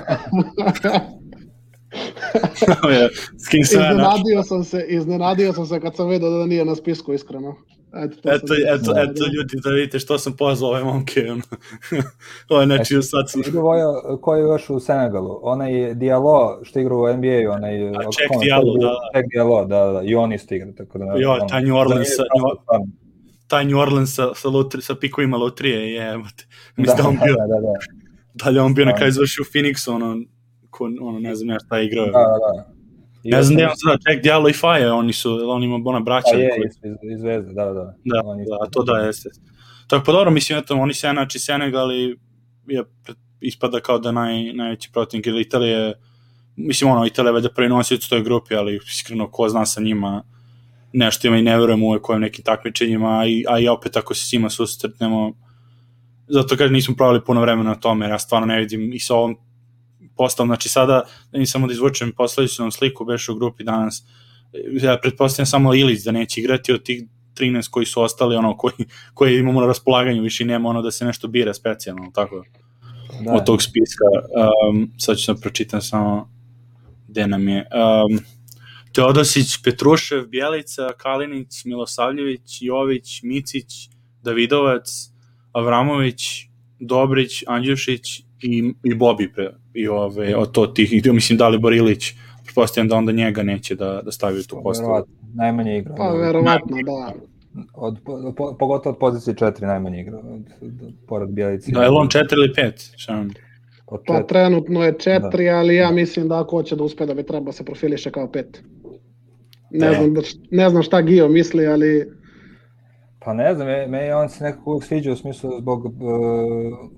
[3.60, 7.56] iznenadio sam se, iznenadio sam se kad sam vidio da nije na spisku, iskreno.
[7.94, 11.20] Eto, eto, eto, eto, ljudi, da vidite što sam pozvao ove momke.
[12.48, 13.42] Ovo je znači, sad sam...
[13.52, 15.40] Vojo, ko je još u Senegalu?
[15.42, 17.88] Onaj Diallo što igra u NBA, onaj...
[17.88, 18.94] A, Ček Diallo, da.
[19.14, 21.04] Ček Diallo, da, da, i on isto igra, tako da...
[21.16, 22.22] Jo, taj New Orleans, sa,
[23.46, 26.18] taj New Orleans sa, sa, lutri, sa pikovima lutrije, je,
[26.76, 27.34] mislim da, da on bio...
[27.34, 27.72] Da, da, da.
[28.34, 30.16] Da li on bio na kraju završio u Phoenixu, ono,
[30.70, 32.06] ko, ono, ne znam ja šta je igrao.
[32.06, 32.79] Da, da, da.
[33.22, 35.78] I ne znam da je on sada, Jack Diallo i Faje, oni su, on ima
[35.78, 36.34] bona braća.
[36.34, 36.92] A je, koji...
[37.02, 37.94] iz, iz da, da.
[38.04, 39.28] Da, oni da, to da, jeste.
[39.86, 42.16] Tako pa dobro, mislim, eto, oni se znači Senegal i
[42.66, 42.84] je,
[43.40, 45.94] ispada kao da naj, najveći protivnik ili Italije,
[46.56, 50.22] mislim, ono, Italija vede prvi nosilac u toj grupi, ali iskreno, ko zna sa njima,
[50.92, 54.14] nešto ima i ne verujem uvek ovim nekim takmičenjima, a i, a i opet ako
[54.14, 55.32] se s njima susretnemo,
[56.28, 59.14] zato kažem nismo pravili puno vremena na tome, jer ja stvarno ne vidim i sa
[59.14, 59.36] ovom
[60.20, 61.02] postavom, znači sada,
[61.32, 64.02] da samo da izvučem posledičnom sliku, beš u grupi danas,
[64.82, 67.04] ja pretpostavljam samo Ilić da neće igrati od tih
[67.38, 68.74] 13 koji su ostali, ono, koji,
[69.14, 72.42] koji imamo na raspolaganju, više nema ono da se nešto bira specijalno, tako
[73.24, 73.32] da.
[73.32, 74.04] od tog spiska.
[74.70, 76.28] Um, sad ću da pročitam samo
[77.08, 77.64] gde nam je.
[77.64, 78.20] Um,
[78.92, 83.88] Teodosić, Petrušev, Bjelica, Kalinić, Milosavljević, Jović, Micić,
[84.22, 84.88] Davidovac,
[85.52, 86.22] Avramović,
[86.80, 91.58] Dobrić, Andjušić i, i Bobi pre, i ove, od to tih, i mislim da li
[91.58, 92.14] Borilić,
[92.44, 95.04] pretpostavljam da onda njega neće da, da stavi u tu postavu.
[95.34, 95.94] Najmanje igra.
[95.96, 97.12] Pa verovatno, da.
[97.74, 97.98] Od,
[98.36, 101.72] po, pogotovo od pozicije 4 najmanje igra, od, od, pored Bjelici.
[101.72, 102.92] Da, je on 4 ili 5?
[102.96, 103.24] Šta
[104.06, 105.58] Pa trenutno je 4, da.
[105.58, 108.44] ali ja mislim da ako hoće da uspe da bi treba se profiliše kao 5.
[109.70, 109.94] Ne, e.
[109.94, 112.19] znam, da ne znam šta Gio misli, ali
[113.24, 115.90] Pa ne znam, me on se nekako uvijek sviđa u smislu zbog, e,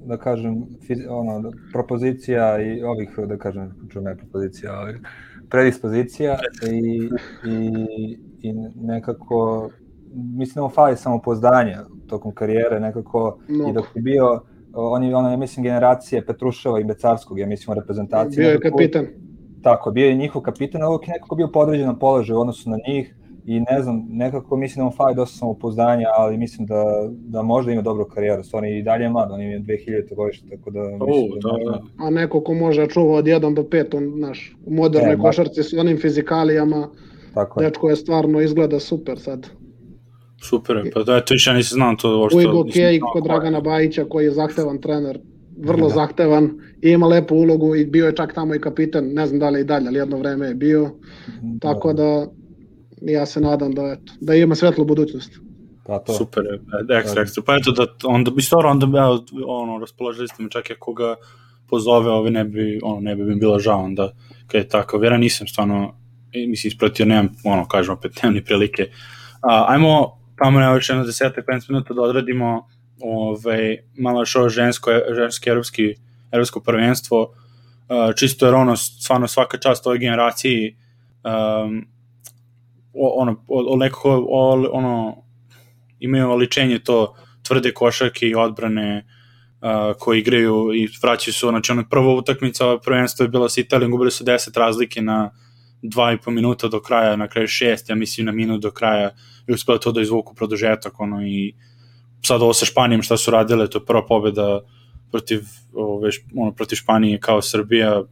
[0.07, 0.67] da kažem,
[1.11, 5.01] ono, propozicija i ovih, da kažem, ne propozicija, ali
[5.51, 6.39] predispozicija
[6.73, 7.09] i,
[7.51, 9.71] i, i nekako,
[10.15, 13.69] mislim da mu fali samopoznanja tokom karijere, nekako, no.
[13.69, 14.43] i dok je bio,
[14.75, 18.45] oni, ono, ja mislim, generacije Petruševa i Becarskog, ja mislim, reprezentacije.
[18.45, 19.07] Bio je kapitan.
[19.63, 23.15] Tako, bio je njihov kapitan, ali nekako bio podređen položaj u odnosu na njih,
[23.45, 27.73] i ne znam, nekako mislim da mu fali dosta samopouzdanja, ali mislim da, da možda
[27.73, 30.15] ima dobru karijeru, stvarno i dalje je mlad, on je 2000.
[30.15, 32.05] godište, tako da mislim da, da, da.
[32.07, 35.63] A neko ko može čuva od 1 do 5, on, naš, u modernoj e, košarci
[35.63, 36.89] s onim fizikalijama,
[37.35, 39.47] tako dečko je stvarno izgleda super sad.
[40.43, 42.39] Super, pa da, to više nisam znam to uopšte.
[42.39, 45.19] Ujgo Kej kod Dragana Bajića koji je zahtevan trener,
[45.59, 45.95] vrlo da.
[45.95, 46.51] zahtevan
[46.83, 49.61] i ima lepu ulogu i bio je čak tamo i kapitan, ne znam da li
[49.61, 50.91] i dalje, ali jedno vreme je bio.
[51.43, 51.73] Da.
[51.73, 52.27] Tako da
[53.07, 55.33] ja se nadam da, eto, da ima svetlu budućnost.
[55.87, 56.13] Pa to.
[56.13, 56.45] Super,
[56.99, 57.43] ekstra, ekstra.
[57.47, 58.99] Pa eto da onda bi stvarno onda bi,
[59.47, 61.15] ono, raspoložili ste mi čak i ako ga
[61.69, 64.13] pozove, ove ne bi, ono, ne bi mi bilo žao onda
[64.47, 64.99] kad je tako.
[64.99, 65.95] Vera nisam stvarno,
[66.35, 68.91] mislim, ispratio, nemam, ono, kažem opet, nemam ni prilike.
[69.41, 72.69] A, ajmo tamo ne još jedno desetak, 15 minuta da odradimo
[73.01, 75.95] ovaj, malo još ovo žensko, ženski evropski,
[76.33, 80.77] evropsko prvenstvo, uh, čisto jer ono, stvarno svaka čast ovoj generaciji
[81.25, 81.87] um,
[82.95, 85.17] ono, o, nekako, o, ono,
[86.01, 89.07] imaju oličenje to tvrde košarke i odbrane,
[89.61, 93.91] uh, koji igraju i vraćaju su, znači ono prvo utakmica prvenstvo je bilo sa Italijom,
[93.91, 95.31] gubili su 10 razlike na
[95.83, 99.11] dva i po minuta do kraja, na kraju šest, ja mislim na minut do kraja
[99.49, 101.55] i uspela to da izvuku produžetak, ono, i
[102.27, 104.61] sad ovo sa Španijom šta su radile, to je prva pobjeda
[105.11, 105.41] protiv,
[105.75, 108.03] ove, ono, protiv Španije kao Srbija,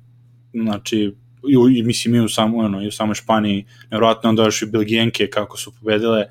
[0.53, 1.15] znači,
[1.49, 4.67] i, i mislim i u, samo, ono, i u samoj Španiji, nevjerojatno onda još i
[4.67, 6.27] Belgijenke kako su pobedile,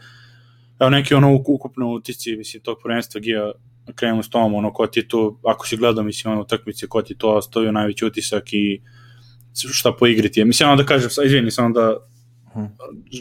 [0.80, 3.52] evo neki ono ukupno utisci, mislim, tog prvenstva Gija,
[3.96, 7.18] krenemo s tom, ono, ko ti tu, ako si gledao, mislim, ono, utakmice, ko ti
[7.18, 8.82] to ostavio najveći utisak i
[9.54, 10.46] šta po igri ti je.
[10.46, 11.98] Mislim, ono da kažem, izvini, samo da
[12.54, 12.70] hmm.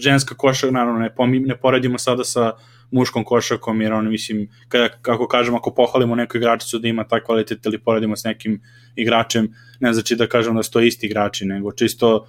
[0.03, 2.53] ženska košarka, naravno, ne, pomim, ne poredimo sada sa
[2.91, 7.21] muškom košarkom, jer ono, mislim, kada, kako kažem, ako pohvalimo neku igračicu da ima taj
[7.21, 8.63] kvalitet ili poredimo s nekim
[8.97, 12.27] igračem, ne znači da kažem da su to isti igrači, nego čisto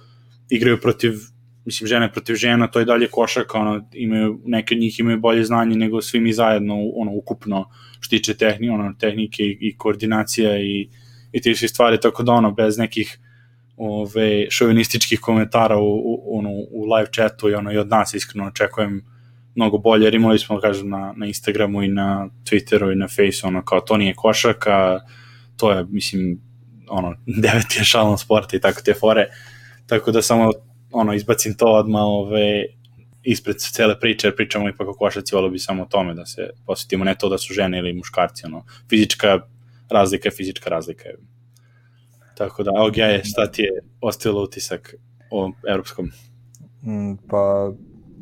[0.50, 1.12] igraju protiv
[1.64, 5.44] mislim, žene protiv žena, to je dalje košarka, ono, imaju, neke od njih imaju bolje
[5.44, 7.68] znanje nego svi mi zajedno, ono, ukupno,
[8.00, 10.88] što tiče tehni, ono, tehnike i, i koordinacija i,
[11.32, 13.18] i ti svi stvari, tako da, ono, bez nekih
[13.76, 18.48] ove, šovinističkih komentara u, u, ono, u live chatu i, ono, i od nas iskreno
[18.48, 19.02] očekujem
[19.54, 23.48] mnogo bolje, jer imali smo, kažem, na, na Instagramu i na Twitteru i na Faceu,
[23.48, 25.00] ono, kao to nije košarka,
[25.56, 26.40] to je, mislim,
[26.88, 29.26] ono, deveti je šalon sporta i tako te fore,
[29.86, 30.50] tako da samo
[30.92, 32.64] ono, izbacim to odmah ove,
[33.22, 36.50] ispred cele priče, jer pričamo ipak o košarci, volio bi samo o tome da se
[36.66, 39.40] posvetimo, ne to da su žene ili muškarci, ono, fizička
[39.90, 41.08] razlika je fizička razlika.
[41.08, 41.16] Je.
[42.34, 44.94] Tako da, evo je, šta ti je ostavilo utisak
[45.30, 46.10] o evropskom?
[46.82, 47.72] Mm, pa,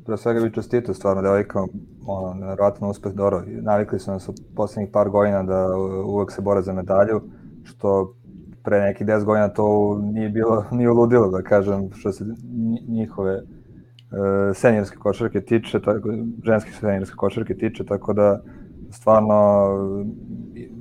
[0.09, 1.66] pre svega bih čestito stvarno devojka,
[2.06, 3.42] ono, nevjerojatno uspeh dobro.
[3.46, 7.20] Navikli su nas u poslednjih par godina da uvek se bore za medalju,
[7.64, 8.14] što
[8.64, 12.24] pre nekih 10 godina to nije bilo, nije uludilo, da kažem, što se
[12.88, 13.42] njihove uh,
[14.54, 16.09] senjorske košarke tiče, tako,
[16.44, 18.40] ženske senjorske košarke tiče, tako da
[18.90, 19.68] stvarno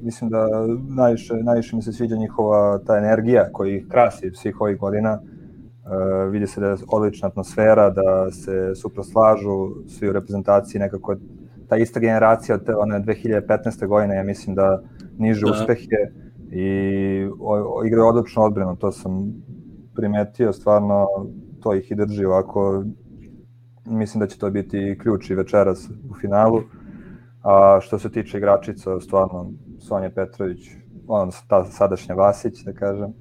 [0.03, 0.47] mislim da
[0.95, 5.19] najviše, najviše mi se sviđa njihova ta energija koja ih krasi svih ovih godina.
[5.87, 11.15] Uh, vidi se da je odlična atmosfera, da se suproslažu svi u reprezentaciji nekako
[11.69, 13.87] ta ista generacija od te, one 2015.
[13.87, 14.81] godine, ja mislim da
[15.17, 15.51] niže da.
[15.51, 16.11] uspehe
[16.51, 19.33] i o, o, igraju odlično odbranu, to sam
[19.95, 21.07] primetio, stvarno
[21.61, 22.83] to ih i drži ovako,
[23.85, 26.61] mislim da će to biti ključ i večeras u finalu,
[27.43, 30.69] a što se tiče igračica, stvarno Sonja Petrović,
[31.07, 33.13] on ta sadašnja Vasić, da kažem,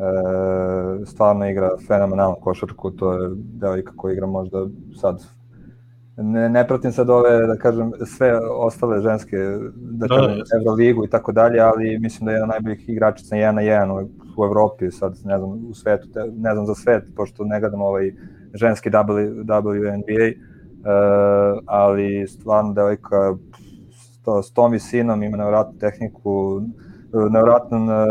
[0.00, 4.66] e, stvarno igra fenomenalnu košarku, to je devojka koja igra možda
[5.00, 5.24] sad.
[6.16, 9.36] Ne, ne pratim sad ove, da kažem, sve ostale ženske,
[9.74, 13.36] da, da kažem, da, Euroligu i tako dalje, ali mislim da je jedna najboljih igračica
[13.36, 16.74] 1 na 1 u, u Evropi, sad ne znam, u svetu, te, ne znam za
[16.74, 18.12] svet, pošto ne gledam ovaj
[18.54, 23.36] ženski w, WNBA, uh, ali stvarno devojka
[23.92, 26.62] s, s tom visinom ima nevratnu tehniku,
[27.12, 28.06] nevratno na,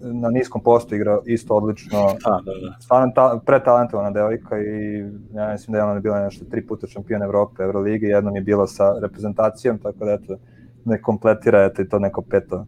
[0.00, 1.98] na niskom postu igra isto odlično.
[2.24, 2.76] Da, da, da.
[2.80, 4.98] Stvarno ta, pretalentovana devojka i
[5.34, 8.66] ja mislim da je ona bila nešto tri puta šampion Evrope, Evrolige, jednom je bila
[8.66, 10.36] sa reprezentacijom, tako da eto,
[10.84, 12.66] ne kompletira eto i to neko peto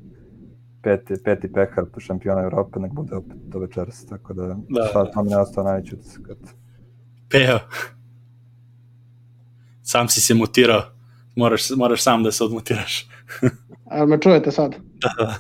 [0.83, 4.87] peti, peti pehar šampiona Evrope, nek bude opet do večeras, tako da, da.
[4.93, 6.23] sad to mi ne ostao najveći utisak.
[7.31, 7.59] Peo.
[9.83, 10.83] Sam si se mutirao.
[11.37, 13.09] Moraš, moraš sam da se odmutiraš.
[13.91, 14.75] A me čujete sad?
[15.01, 15.35] Da, da.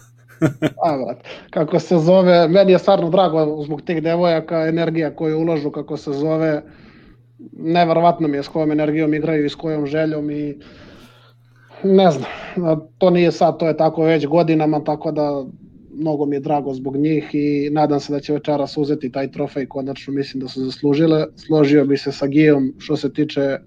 [0.82, 1.14] A.
[1.50, 6.12] Kako se zove, meni je stvarno drago zbog tih devojaka, energija koju uložu, kako se
[6.12, 6.62] zove,
[7.52, 10.58] neverovatno mi je s kojom energijom igraju i s kojom željom i
[11.84, 12.30] ne znam,
[12.98, 15.44] to nije sad, to je tako već godinama, tako da
[15.94, 19.66] mnogo mi je drago zbog njih i nadam se da će večeras uzeti taj trofej,
[19.66, 21.26] konačno mislim da su zaslužile.
[21.36, 23.58] Složio bi se sa Gijom što se tiče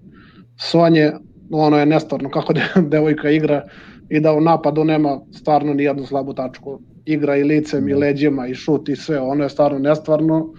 [0.60, 1.12] Sonje,
[1.50, 2.54] ono je nestorno kako
[2.92, 3.64] devojka igra,
[4.08, 6.80] i da u napadu nema stvarno ni jednu slabu tačku.
[7.04, 7.98] Igra i licem i da.
[7.98, 10.54] leđima i šut i sve, ono je stvarno nestvarno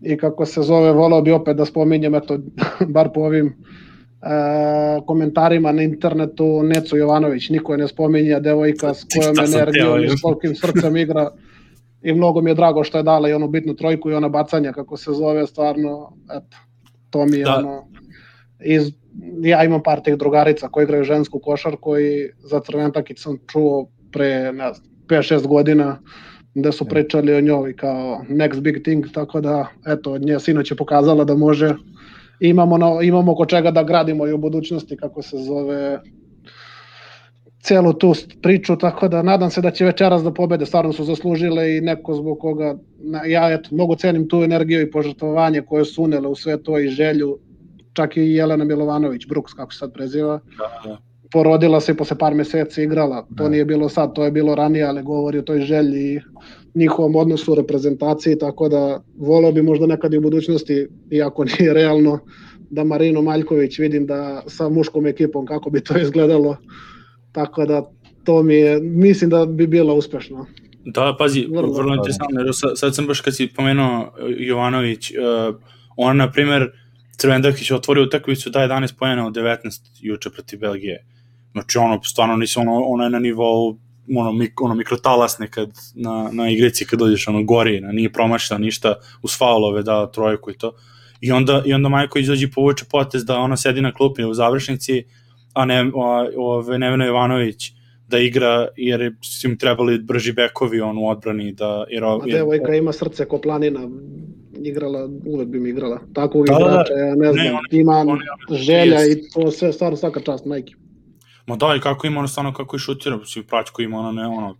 [0.00, 2.38] i kako se zove, volao bi opet da spominjem, eto,
[2.94, 3.54] bar po ovim e,
[5.06, 10.20] komentarima na internetu, Necu Jovanović, niko je ne spominja, devojka s kojom energijom i s
[10.22, 11.30] kolikim srcem igra
[12.02, 14.72] i mnogo mi je drago što je dala i onu bitnu trojku i ona bacanja,
[14.72, 16.56] kako se zove, stvarno, eto,
[17.10, 17.58] to mi je da.
[17.58, 17.86] ono,
[18.64, 18.92] iz
[19.42, 24.52] ja imam par tih drugarica koji igraju žensku košarku i za Crventakić sam čuo pre,
[24.52, 25.98] ne znam, 5-6 godina
[26.54, 30.76] da su pričali o njoj kao next big thing, tako da, eto, nje sinoć je
[30.76, 31.74] pokazala da može.
[32.40, 36.00] Imamo, na, imamo oko čega da gradimo i u budućnosti, kako se zove
[37.62, 41.76] celu tu priču, tako da nadam se da će večeras da pobede, stvarno su zaslužile
[41.76, 42.78] i neko zbog koga,
[43.26, 46.88] ja eto, mnogo cenim tu energiju i požrtovanje koje su unele u sve to i
[46.88, 47.38] želju
[47.92, 50.40] čak i Jelena Milovanović, Brooks, kako se sad preziva.
[50.58, 50.98] Da, da.
[51.32, 53.26] porodila se i posle par meseci igrala.
[53.36, 53.48] To da.
[53.48, 56.20] nije bilo sad, to je bilo ranije, ali govori o toj želji i
[56.74, 61.74] njihovom odnosu u reprezentaciji, tako da voleo bi možda nekad i u budućnosti, iako nije
[61.74, 62.18] realno,
[62.70, 66.56] da Marino Maljković vidim da sa muškom ekipom kako bi to izgledalo.
[67.32, 67.90] Tako da
[68.24, 70.46] to mi je, mislim da bi bilo uspešno.
[70.84, 75.54] Da, pazi, vrlo, vrlo interesantno, sad, sam baš kad si pomenuo Jovanović, uh,
[75.96, 76.70] on, na primer,
[77.20, 81.04] Crvendakić otvorio utakmicu da 11 pojena od 19 juče protiv Belgije.
[81.52, 83.78] Znači, ono, stvarno nisi, ono, ono je na nivou
[84.16, 88.58] ono, mik, ono mikrotalas nekad na, na igrici kad dođeš ono gori, na, nije promašila
[88.58, 90.72] ništa, uz faulove da trojku i to.
[91.20, 94.34] I onda, i onda Majko izađe i povuče potez da ona sedi na klupi u
[94.34, 95.04] završnici,
[95.54, 95.90] a ne,
[96.36, 97.72] ove, Nevena Jovanović
[98.10, 102.74] da igra jer su im trebali brži bekovi on u odbrani da jer Ma devojka
[102.74, 103.88] ima srce ko planina
[104.64, 106.00] igrala, uvek bi mi igrala.
[106.14, 108.20] Tako da, igrača, ja ne znam, ne, on, ima on, on,
[108.56, 110.74] želja i to sve, stvarno svaka čast majke.
[111.46, 114.26] Ma da, i kako ima ono stvarno kako i šutira, svi praćko ima ono, ne,
[114.26, 114.56] ono,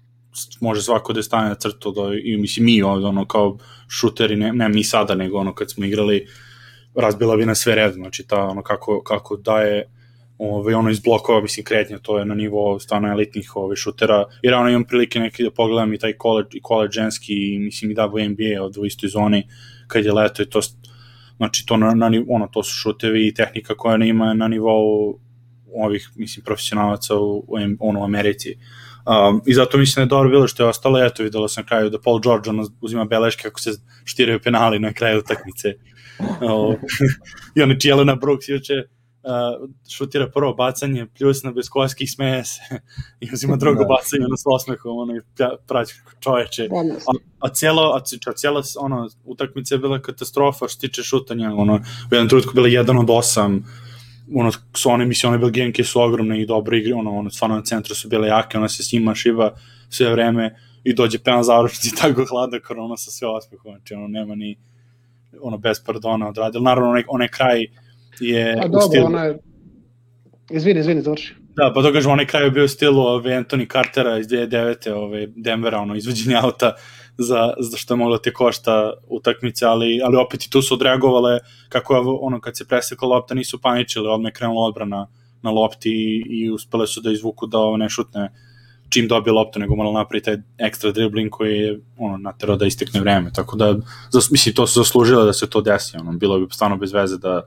[0.61, 4.53] može svako da stane na crtu, da, i mislim mi ovde, ono, kao šuteri, ne,
[4.53, 6.27] ne mi sada, nego ono, kad smo igrali,
[6.95, 9.91] razbila bi na sve red, znači ta, ono, kako, kako daje,
[10.41, 14.55] ovaj, ono iz blokova, mislim, kretnja, to je na nivo stvarno elitnih ovaj, šutera, jer
[14.55, 17.95] ono imam prilike neki da pogledam i taj college, i college ženski, i mislim i
[17.95, 19.47] da NBA od u istoj zoni,
[19.87, 20.61] kad je leto i to,
[21.37, 25.19] znači to, na, na, ono, to su šutevi i tehnika koja ne ima na nivou
[25.75, 28.57] ovih, mislim, profesionalaca u, u, ono, u Americi.
[29.07, 31.69] Um, I zato mislim da je dobro bilo što je ostalo, eto videlo sam na
[31.69, 33.71] kraju da Paul George ono, uzima beleške kako se
[34.05, 35.69] štiraju penali na kraju utakmice.
[37.57, 38.75] I ono Jelena Brooks juče
[39.23, 42.61] uh, šutira prvo bacanje, pljusna bez koski, smeje se
[43.21, 43.89] i uzima drugo da.
[43.89, 45.21] bacanje ono s osmehom, ono i
[45.67, 46.69] praći čoveče.
[47.07, 51.75] A, a cijelo, a, a cijela ono, utakmica je bila katastrofa što tiče šutanja, ono,
[52.11, 53.65] u jednom trenutku bila jedan od osam,
[54.35, 57.63] ono, su one, mislim, one belgijanke su ogromne i dobre igre, ono, ono, stvarno na
[57.63, 59.55] centru su bile jake, ona se s njima šiva
[59.89, 64.35] sve vreme i dođe penal završnici tako hlada korona sa sve osmehom, znači, ono, nema
[64.35, 64.59] ni,
[65.41, 66.63] ono, bez pardona odradila.
[66.63, 67.67] Naravno, onaj, onaj kraj
[68.21, 68.59] je...
[68.63, 69.07] A dobro, stilu...
[69.07, 69.39] ona je...
[70.51, 71.35] Izvini, izvini, završi.
[71.57, 74.91] Da, pa to kažem, onaj kraj je bio u stilu ove, Anthony Cartera iz 2009.
[74.91, 76.73] Ove, Denvera, ono, izvođenje auta
[77.19, 80.75] za, za što je moglo da te košta utakmice, ali, ali opet i tu su
[80.75, 85.07] odreagovale kako je ono kad se presekla lopta nisu paničili, odmah je krenula odbrana
[85.43, 88.31] na lopti i, i uspele su da izvuku da ovo ne šutne
[88.89, 93.01] čim dobije loptu, nego morala napraviti taj ekstra dribbling koji je ono, naterao da istekne
[93.01, 93.33] vreme.
[93.33, 93.77] Tako da,
[94.11, 95.97] zas, mislim, to su zaslužile da se to desi.
[95.97, 97.43] Ono, bilo bi stvarno bez veze da,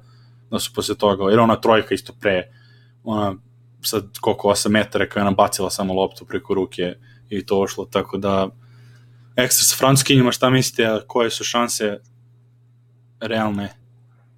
[0.51, 2.51] da su posle toga, jer ona trojka isto pre,
[3.03, 3.35] ona
[3.81, 6.95] sad koliko 8 metara koja je nabacila samo loptu preko ruke
[7.29, 8.49] i to ošlo, tako da
[9.35, 11.99] ekstra sa francuskinjima, šta mislite, koje su šanse
[13.19, 13.69] realne?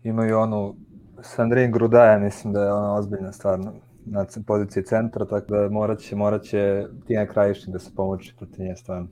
[0.03, 0.76] Imaju onu
[1.22, 3.60] Sandrine Grudaja, mislim da je ona ozbiljna stvar
[4.06, 8.66] na poziciji centra, tako da morat će, morat će Tina Krajišnik da se pomoći protiv
[8.66, 9.08] nje stvarno.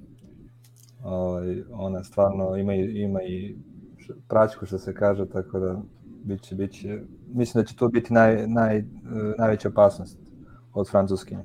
[1.03, 3.55] Ovaj, ona stvarno ima i, ima i
[4.27, 5.81] praćku što se kaže, tako da
[6.23, 8.83] biće, biće, mislim da će to biti naj, naj,
[9.37, 10.17] najveća opasnost
[10.73, 11.37] od Francuske.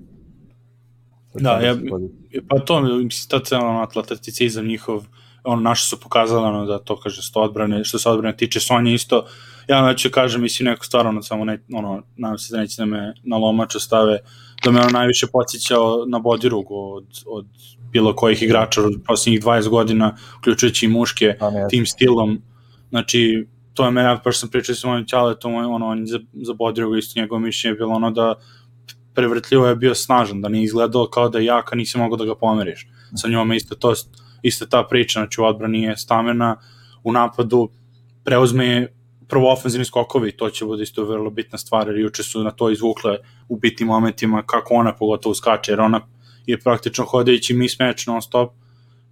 [1.35, 1.77] Da, ja,
[2.49, 5.05] pa to, mislim, ta cena atleticizam njihov,
[5.45, 8.95] ono, naše su pokazali, ono, da to kaže, sto odbrane, što se odbrane tiče, Sonja
[8.95, 9.27] isto,
[9.69, 12.87] ja neću kažem, mislim, neko stvar, ono, samo ne, ono, nadam se da neće da
[12.87, 14.19] me na lomaču stave,
[14.65, 17.47] da me ono najviše podsjećao na bodirugu od, od
[17.93, 21.35] bilo kojih igrača od posljednjih 20 godina, uključujući i muške,
[21.71, 22.43] tim stilom,
[22.91, 23.47] znači,
[23.79, 27.21] to je mene, pa sam pričao sa mojim ćaletom, ono, on za, za bodirugu isto
[27.21, 28.35] njegovo mišljenje je bilo ono da
[29.15, 32.35] prevrtljivo je bio snažan, da nije izgledao kao da je jaka, nisi mogao da ga
[32.35, 32.89] pomeriš.
[33.17, 33.95] Sa njome isto to,
[34.43, 36.57] isto ta priča, znači u odbrani je stamena,
[37.05, 37.69] u napadu
[38.25, 38.89] preuzme
[39.29, 42.71] prvo ofenzivni skokovi, to će bude isto vrlo bitna stvar, jer juče su na to
[42.71, 43.17] izvukle
[43.49, 46.01] u bitnim momentima kako ona pogotovo skače, jer ona
[46.47, 48.53] je praktično hodajući mismatch non stop,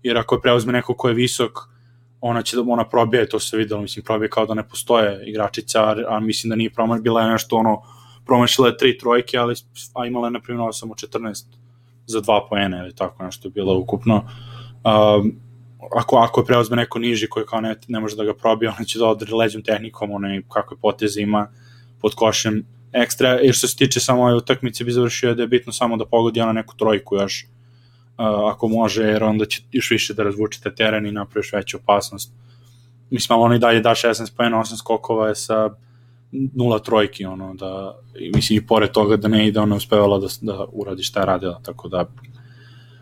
[0.02, 1.75] jer ako je preuzme neko ko je visok,
[2.20, 5.82] ona će da ona probije, to se videlo, mislim, probije kao da ne postoje igračica,
[5.82, 7.82] a, a mislim da nije promaš, bila je nešto ono,
[8.26, 9.54] promašila je tri trojke, ali
[9.94, 11.44] a imala je, na primjer, samo 14
[12.06, 14.14] za dva poena ili tako nešto je bilo ukupno.
[14.84, 15.32] Um,
[15.96, 18.84] ako, ako je preozme neko niži koji kao ne, ne može da ga probije, ona
[18.84, 21.48] će da odre leđom tehnikom, onaj kakve poteze ima
[22.00, 25.72] pod košem ekstra, jer što se tiče samo ove utakmice bi završio da je bitno
[25.72, 27.46] samo da pogodi ona neku trojku još
[28.16, 32.32] ako može, jer onda će još više da razvučite teren i napraviš veću opasnost.
[33.10, 35.70] Mislim, on i dalje da 16 pojena, 8 skokova je sa
[36.32, 37.98] nula trojki, ono, da,
[38.34, 41.60] mislim, i pored toga da ne ide, ona uspevala da, da uradi šta je radila,
[41.62, 42.04] tako da,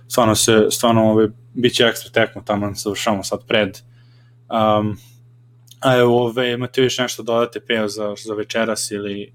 [0.08, 3.78] stvarno se, stvarno, ove, bit će ekstra tekmo, tamo završamo sad pred.
[4.50, 4.96] Um,
[5.80, 9.32] a evo, ove, imate više nešto dodate, Peo, za, za večeras ili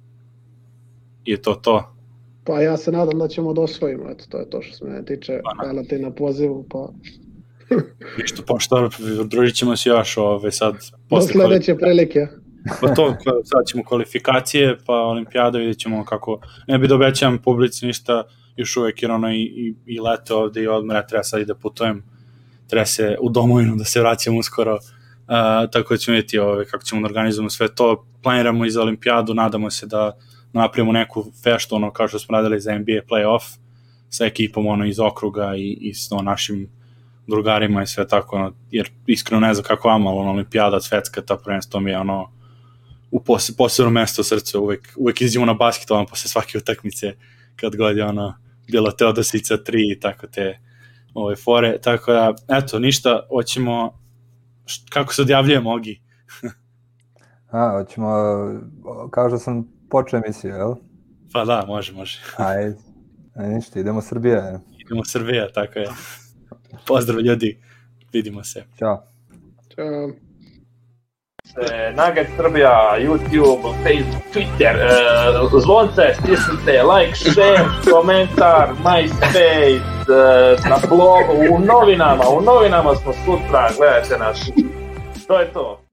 [1.25, 1.98] je to to?
[2.43, 5.05] Pa ja se nadam da ćemo da osvojimo, eto, to je to što se mene
[5.05, 6.89] tiče, Pa, hvala ti na pozivu, pa
[8.21, 8.89] Ništa, pa šta,
[9.25, 10.73] družit ćemo se još ove, sad.
[10.73, 12.27] do posle sledeće prilike.
[12.81, 17.85] Pa to, sad ćemo kvalifikacije, pa olimpijada, vidjet ćemo kako, ne bi da obećavam publici
[17.85, 18.23] ništa,
[18.55, 21.55] još uvek jer ono i, i, i lete ovde i odmora, treba sad i da
[21.55, 22.03] putujem,
[22.67, 26.83] treba se u domovinu da se vraćam uskoro, uh, tako da ćemo vidjeti ove, kako
[26.83, 30.17] ćemo da organizujemo sve to, planiramo i za olimpijadu, nadamo se da
[30.53, 33.57] napravimo neku feštu, ono kao što smo radili za NBA playoff,
[34.09, 36.69] sa ekipom ono iz okruga i, i s no, našim
[37.27, 41.21] drugarima i sve tako, ono, jer iskreno ne znam kako vama, ali ono, olimpijada, svetska,
[41.21, 42.31] ta prvenstvo mi je ono,
[43.11, 47.15] u pos, posebno mesto u srcu, uvek, uvek izđemo na basket ono, posle svake utakmice,
[47.55, 48.33] kad god je ono,
[48.71, 50.59] bilo Teodosica 3 i tako te
[51.13, 53.99] ove fore, tako da, eto, ništa, hoćemo,
[54.89, 56.01] kako se odjavljujemo, Ogi?
[57.51, 58.09] A, hoćemo,
[59.11, 60.75] kao što sam počeo emisiju, jel?
[61.33, 62.19] Pa da, može, može.
[62.37, 62.75] Ajde,
[63.35, 64.59] Ajde, ništa, idemo Srbija.
[64.85, 65.87] Idemo Srbija, tako je.
[66.87, 67.61] Pozdrav ljudi,
[68.13, 68.63] vidimo se.
[68.79, 69.03] Ćao.
[69.75, 70.09] Ćao.
[71.71, 80.77] e, Nugget Srbija, YouTube, Facebook, Twitter, e, zvonce, stisnite, like, share, komentar, MySpace, e, na
[80.89, 84.49] blogu, u novinama, u novinama smo sutra, gledajte nas.
[85.27, 85.88] To je to.